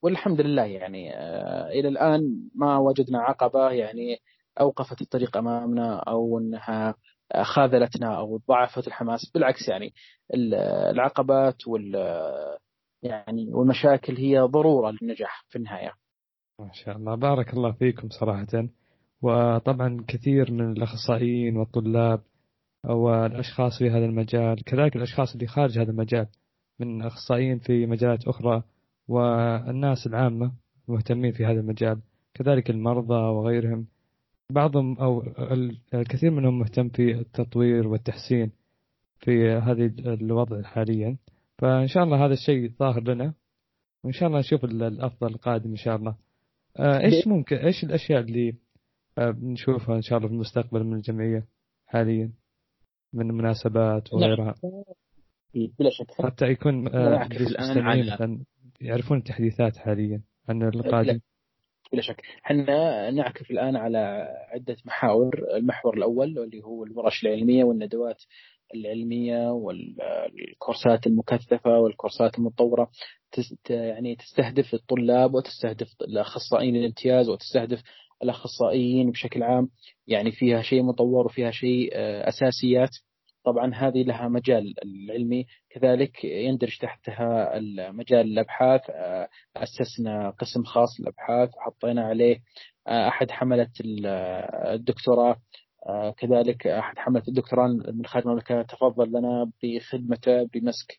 [0.04, 4.18] والحمد لله يعني آه، إلى الآن ما وجدنا عقبة يعني
[4.60, 6.96] أوقفت الطريق أمامنا أو إنها
[7.44, 9.94] خاذلتنا أو ضعفت الحماس بالعكس يعني
[10.94, 11.96] العقبات وال
[13.04, 15.94] يعني والمشاكل هي ضرورة للنجاح في النهاية.
[16.60, 18.68] ما شاء الله بارك الله فيكم صراحة
[19.22, 22.22] وطبعا كثير من الأخصائيين والطلاب
[22.86, 24.64] والاشخاص في هذا المجال.
[24.64, 26.28] كذلك الأشخاص اللي خارج هذا المجال
[26.80, 28.64] من أخصائيين في مجالات أخرى
[29.08, 30.52] والناس العامة
[30.88, 32.02] مهتمين في هذا المجال
[32.34, 33.88] كذلك المرضى وغيرهم.
[34.52, 35.24] بعضهم أو
[35.94, 38.52] الكثير منهم مهتم في التطوير والتحسين
[39.20, 41.18] في هذه الوضع حاليا.
[41.58, 43.34] فإن شاء الله هذا الشيء ظاهر لنا
[44.04, 46.16] وإن شاء الله نشوف الأفضل القادم إن شاء الله.
[46.78, 48.56] آه، إيش ممكن إيش الأشياء اللي
[49.18, 51.46] آه، بنشوفها إن شاء الله في المستقبل من الجمعية
[51.88, 52.32] حاليا؟
[53.14, 54.22] من مناسبات نعم.
[54.24, 54.56] وغيرها.
[55.54, 56.12] بلا شك.
[56.24, 58.44] حتى يكون آه، الآن
[58.82, 61.20] يعرفون التحديثات حاليا عن القادم
[61.94, 62.22] بلا شك.
[62.46, 65.46] إحنا نعكف الآن على عدة محاور.
[65.56, 68.24] المحور الأول اللي هو الورش العلمية والندوات
[68.76, 72.90] العلمية والكورسات المكثفة والكورسات المتطورة.
[73.70, 77.84] يعني تستهدف الطلاب وتستهدف الأخصائيين الامتياز وتستهدف
[78.24, 79.70] الأخصائيين بشكل عام
[80.08, 82.90] يعني فيها شيء مطور وفيها شيء آه، أساسيات.
[83.46, 85.46] طبعا هذه لها مجال العلمي.
[85.70, 87.60] كذلك يندرج تحتها
[87.92, 92.40] مجال الأبحاث آه، أسسنا قسم خاص للأبحاث وحطينا عليه
[92.88, 93.70] آه، أحد حمله
[94.74, 95.36] الدكتوراه.
[96.18, 100.98] كذلك أحد حمله الدكتوراه من خارج المملكة تفضل لنا بخدمته بمسك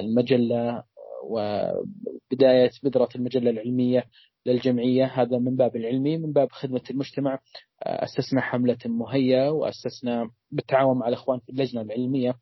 [0.00, 0.82] المجلة
[1.24, 4.04] وبدايه بذره المجلة العلمية.
[4.46, 5.04] للجمعية.
[5.04, 7.38] هذا من باب العلمي من باب خدمة المجتمع.
[7.82, 12.34] آه، أسسنا حملة مهية وأسسنا بالتعاون مع الإخوان في اللجنة العلمية.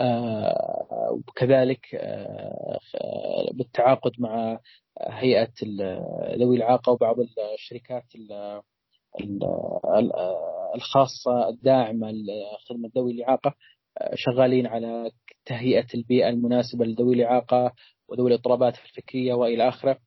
[0.00, 2.78] آه، وكذلك آه،
[3.52, 4.58] بالتعاقد مع
[5.00, 5.52] هيئة
[6.38, 7.16] ذوي الإعاقة وبعض
[7.54, 8.04] الشركات
[10.74, 13.54] الخاصة الداعمة لخدمة ذوي الإعاقة.
[14.14, 15.10] شغالين على
[15.46, 17.72] تهيئة البيئة المناسبة لذوي الإعاقة
[18.08, 19.98] وذوي الاضطرابات الفكرية وإلى آخره.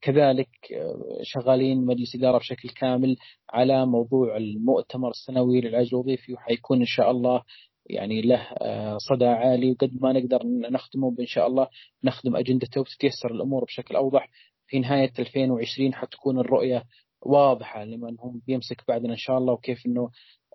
[0.00, 3.16] كذلك آه، شغالين مجلس إدارة بشكل كامل
[3.50, 7.42] على موضوع المؤتمر السنوي للعلاج الوظيفي وحيكون إن شاء الله
[7.86, 9.70] يعني له آه، صدى عالي.
[9.70, 11.68] وقد ما نقدر نخدمه إن شاء الله
[12.04, 14.28] نخدم أجندته وتتيسر الأمور بشكل أوضح.
[14.66, 16.84] في نهاية 2020 حتكون الرؤية
[17.22, 19.78] واضحة لمن هم بيمسك بعدنا إن شاء الله وكيف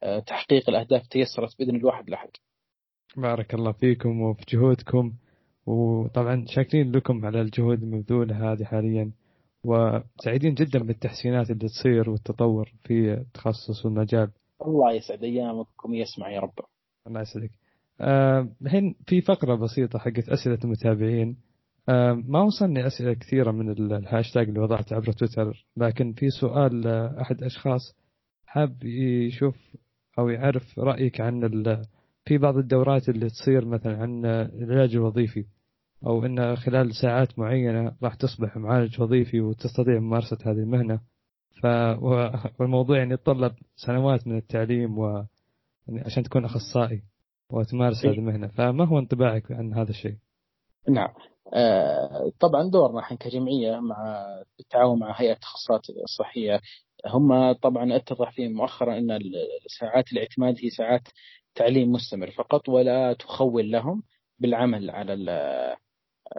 [0.03, 2.30] آه، تحقيق الأهداف تيسرت بإذن الواحد الأحد.
[3.17, 5.13] بارك الله فيكم وفي جهودكم.
[5.68, 9.11] وطبعا شاكرين لكم على الجهود المبذوله هذه حاليا
[9.63, 14.30] وسعيدين جدا بالتحسينات اللي تصير والتطور في التخصص والمجال.
[14.65, 16.53] الله يسعد أيامكم ويسمع يا رب.
[17.07, 17.51] الله يسعدك.
[18.01, 21.38] آه، الحين آه في فقرة بسيطة حقت أسئلة المتابعين
[21.89, 26.88] آه ما وصلني أسئلة كثيرة من الهاشتاج اللي وضعته عبر تويتر لكن في سؤال
[27.22, 27.95] أحد أشخاص
[28.45, 29.55] حاب يشوف
[30.20, 31.43] أو يعرف رأيك عن
[32.26, 35.45] في بعض الدورات اللي تصير مثلا عن العلاج الوظيفي
[36.06, 41.00] أو أن خلال ساعات معينة راح تصبح معالج وظيفي وتستطيع ممارسة هذه المهنة.
[41.62, 41.66] ف
[42.60, 45.26] والموضوع يعني يتطلب سنوات من التعليم و
[45.88, 47.04] يعني عشان تكون أخصائي
[47.52, 48.48] وتمارس هذه المهنة.
[48.48, 50.16] فما هو انطباعك عن هذا الشيء؟
[50.89, 51.10] نعم.
[51.54, 54.26] آه طبعا دورنا إحنا كجمعية مع
[54.58, 56.62] بالتعاون مع هيئة التخصصات الصحية
[57.06, 59.20] هم طبعا أتضح فيهم مؤخرا إن
[59.80, 61.02] ساعات الاعتماد هي ساعات
[61.56, 64.04] تعليم مستمر فقط ولا تخول لهم
[64.39, 65.14] بالعمل على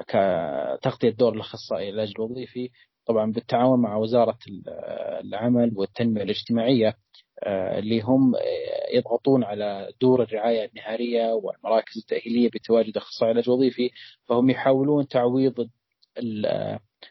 [0.07, 2.71] كتغطية دور الأخصائي العلاج الوظيفي
[3.07, 4.39] طبعا بالتعاون مع وزارة
[5.25, 6.95] العمل والتنمية الاجتماعية
[7.43, 8.33] آه، اللي هم
[8.95, 13.91] يضغطون على دور الرعاية النهارية والمراكز التأهيلية بتواجد أخصائي علاج وظيفي
[14.25, 15.69] فهم يحاولون تعويض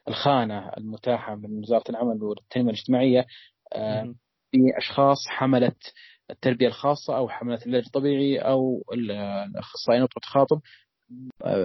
[0.07, 3.25] الخانة المتاحة من وزارة العمل والتنمية الاجتماعية
[3.73, 4.15] آه،
[4.53, 5.93] بأشخاص حملت
[6.31, 10.61] التربية الخاصة أو حملة العلاج الطبيعي أو الأخصائي نطق تخاطب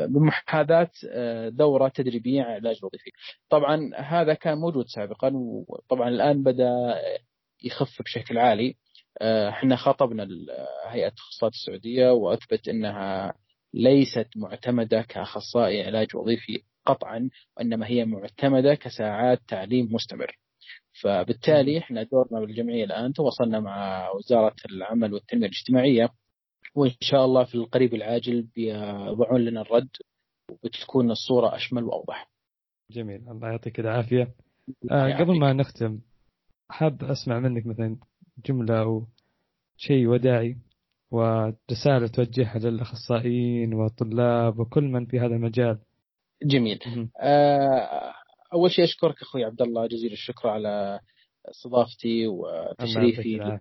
[0.09, 0.91] بمحاذاة
[1.49, 3.11] دورة تدريبية على العلاج الوظيفي.
[3.51, 5.33] طبعا هذا كان موجود سابقا
[5.69, 6.71] وطبعا الآن بدأ
[7.65, 8.77] يخف بشكل عالي.
[9.21, 10.29] آه، إحنا خاطبنا
[10.87, 13.35] هيئة التخصصات السعودية وأثبت أنها
[13.75, 20.39] ليست معتمدة كأخصائي علاج وظيفي قطعا وإنما هي معتمدة كساعات تعليم مستمر.
[21.03, 26.09] فبالتالي إحنا دورنا بالجمعية الآن تواصلنا مع وزارة العمل والتنمية الاجتماعية.
[26.75, 29.89] وإن شاء الله في القريب العاجل بيضعون لنا الرد
[30.51, 32.31] وبتكون الصورة أشمل وأوضح.
[32.91, 33.29] جميل.
[33.29, 34.35] الله يعطيك العافية.
[34.91, 35.99] آه قبل ما نختم
[36.71, 37.97] حاب أسمع منك مثلا
[38.47, 39.07] جملة أو
[39.77, 40.57] شيء وداعي
[41.11, 45.79] ورسالة توجهها للأخصائيين والطلاب وكل من في هذا المجال.
[46.43, 46.79] جميل.
[47.21, 48.13] آه
[48.53, 51.01] أول شيء أشكرك أخوي عبد الله جزيل الشكر على
[51.51, 53.59] استضافتي وتشريفي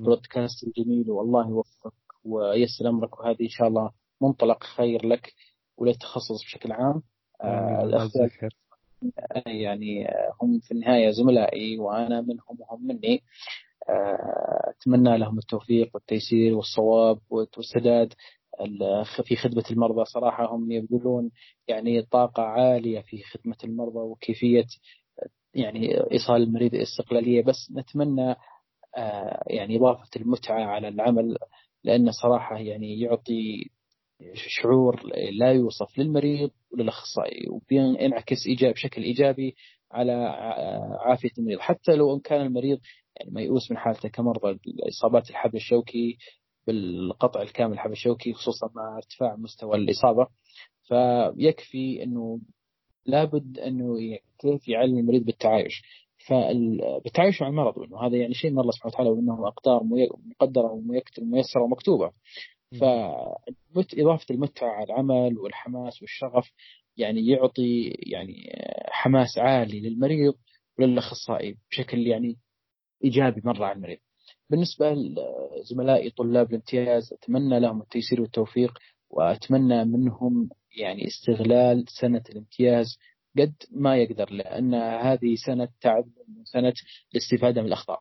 [0.00, 5.32] بودكاست الجميل والله يوفقك ويسر أمرك وهذه إن شاء الله منطلق خير لك
[5.76, 7.02] وللتخصص بشكل عام.
[7.42, 7.82] آه
[9.46, 10.08] يعني
[10.42, 13.22] هم في النهاية زملائي وأنا منهم وهم مني.
[13.88, 18.14] آه، أتمنى لهم التوفيق والتيسير والصواب والسداد.
[19.24, 21.30] في خدمة المرضى صراحة هم يبذلون
[21.68, 24.66] يعني طاقة عالية في خدمة المرضى وكيفية
[25.54, 28.34] يعني إيصال المريض استقلالية بس نتمنى
[28.96, 31.38] آه، يعني إضافة المتعة على العمل
[31.88, 33.70] لأن صراحة يعني يعطي
[34.34, 39.54] شعور لا يوصف للمريض وللأخصائي وبينعكس ايجاب بشكل إيجابي
[39.92, 40.12] على
[41.00, 41.58] عافية المريض.
[41.58, 42.78] حتى لو إن كان المريض
[43.16, 44.58] يعني ميؤوس من حالته كمرضى
[44.88, 46.18] إصابات الحبل الشوكي
[46.66, 50.26] بالقطع الكامل الحبل الشوكي خصوصا مع ارتفاع مستوى الإصابة
[50.88, 52.40] فيكفي إنه
[53.06, 53.96] لابد إنه
[54.38, 55.82] كيف يعلم المريض بالتعايش.
[56.26, 59.84] فبالتعايش مع المرض وإنه هذا يعني شيء من الله سبحانه وتعالى وإنه أقدار
[60.26, 60.72] مقدرة
[61.18, 62.12] وميسره ومكتوبة.
[62.80, 66.50] فإضافة المتعة على العمل والحماس والشغف
[66.96, 68.34] يعني يعطي يعني
[68.88, 70.34] حماس عالي للمريض
[70.78, 72.36] وللأخصائي بشكل يعني
[73.04, 73.98] إيجابي مرة على المريض.
[74.50, 78.78] بالنسبة لزملائي طلاب الامتياز أتمنى لهم التيسير والتوفيق
[79.10, 82.98] وأتمنى منهم يعني استغلال سنة الامتياز
[83.38, 86.04] قد ما يقدر لأن هذه سنة تعب
[86.44, 86.72] سنة
[87.12, 88.00] الاستفادة من الأخطاء.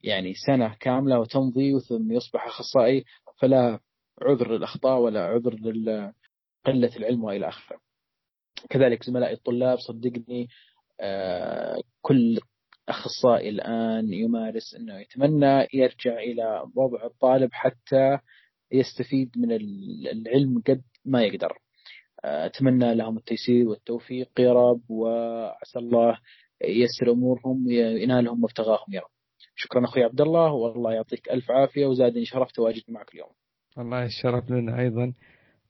[0.00, 3.04] يعني سنة كاملة وتمضي ثم يصبح أخصائي
[3.40, 3.80] فلا
[4.22, 7.80] عذر للأخطاء ولا عذر لقلة العلم وإلى آخره.
[8.70, 10.48] كذلك زملائي الطلاب صدقني
[11.00, 12.40] آه، كل
[12.88, 18.18] أخصائي الآن يمارس أنه يتمنى يرجع إلى وضع الطالب حتى
[18.72, 21.58] يستفيد من العلم قد ما يقدر.
[22.24, 26.18] أتمنى لهم التيسير والتوفيق يا رب وعسى الله
[26.64, 29.10] ييسر أمورهم وينالهم مبتغاهم يا رب.
[29.54, 33.30] شكرا أخوي عبد الله والله يعطيك ألف عافية وزادني شرف تواجدي معك اليوم.
[33.76, 35.12] والله الشرف لنا أيضا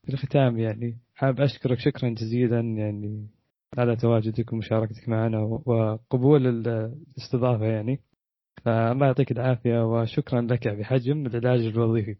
[0.02, 3.26] في الختام يعني حاب أشكرك شكرا جزيلا يعني
[3.78, 8.00] على تواجدك ومشاركتك معنا وقبول الاستضافة يعني.
[8.64, 12.16] فالله يعطيك العافية وشكرا لك بحجم العلاج الوظيفي.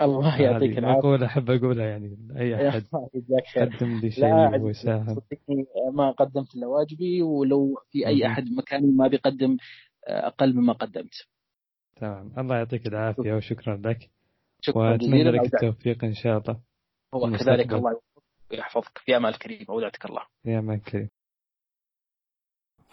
[0.00, 0.98] الله يعطيك العافية.
[0.98, 2.82] مقولة أحب أقولها يعني أي أحد
[3.14, 3.76] جزاك خير.
[3.76, 8.26] قدم لي شيء ويساهم صدقني ما قدمت إلا واجبي ولو في أي.
[8.26, 9.56] أحد مكاني ما بيقدم
[10.06, 11.14] أقل مما قدمت.
[11.96, 12.32] تمام.
[12.38, 14.10] الله يعطيك العافية وشكرا لك.
[14.60, 15.30] شكرا وأتمنى جزيلا.
[15.30, 15.54] لك.
[15.54, 16.60] التوفيق إن شاء الله.
[17.14, 17.30] هو.
[17.30, 20.22] كذلك الله يوفقك ويحفظك في أمان الكريم اودعتك الله.
[20.44, 21.08] يا من كريم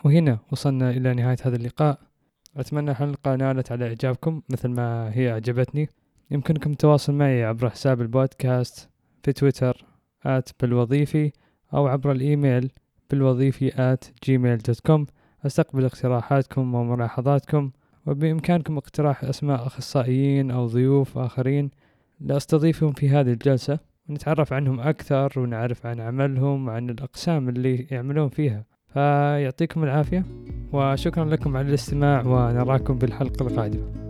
[0.06, 2.00] وهنا وصلنا إلى نهاية هذا اللقاء.
[2.58, 5.88] أتمنى الحلقة نالت على إعجابكم مثل ما هي أعجبتني.
[6.32, 8.90] يمكنكم التواصل معي عبر حساب البودكاست
[9.24, 9.86] في تويتر
[10.26, 11.32] at بالوظيفي
[11.74, 12.72] أو عبر الإيميل
[13.10, 15.06] بالوظيفي at جيميل dot com.
[15.46, 17.72] أستقبل اقتراحاتكم وملاحظاتكم
[18.06, 21.70] وبإمكانكم اقتراح أسماء أخصائيين أو ضيوف آخرين
[22.20, 28.66] لأستضيفهم في هذه الجلسة ونتعرف عنهم أكثر ونعرف عن عملهم وعن الأقسام اللي يعملون فيها.
[28.94, 30.26] فيعطيكم العافية
[30.74, 34.03] وشكرا لكم على الاستماع ونراكم بالحلقة القادمة.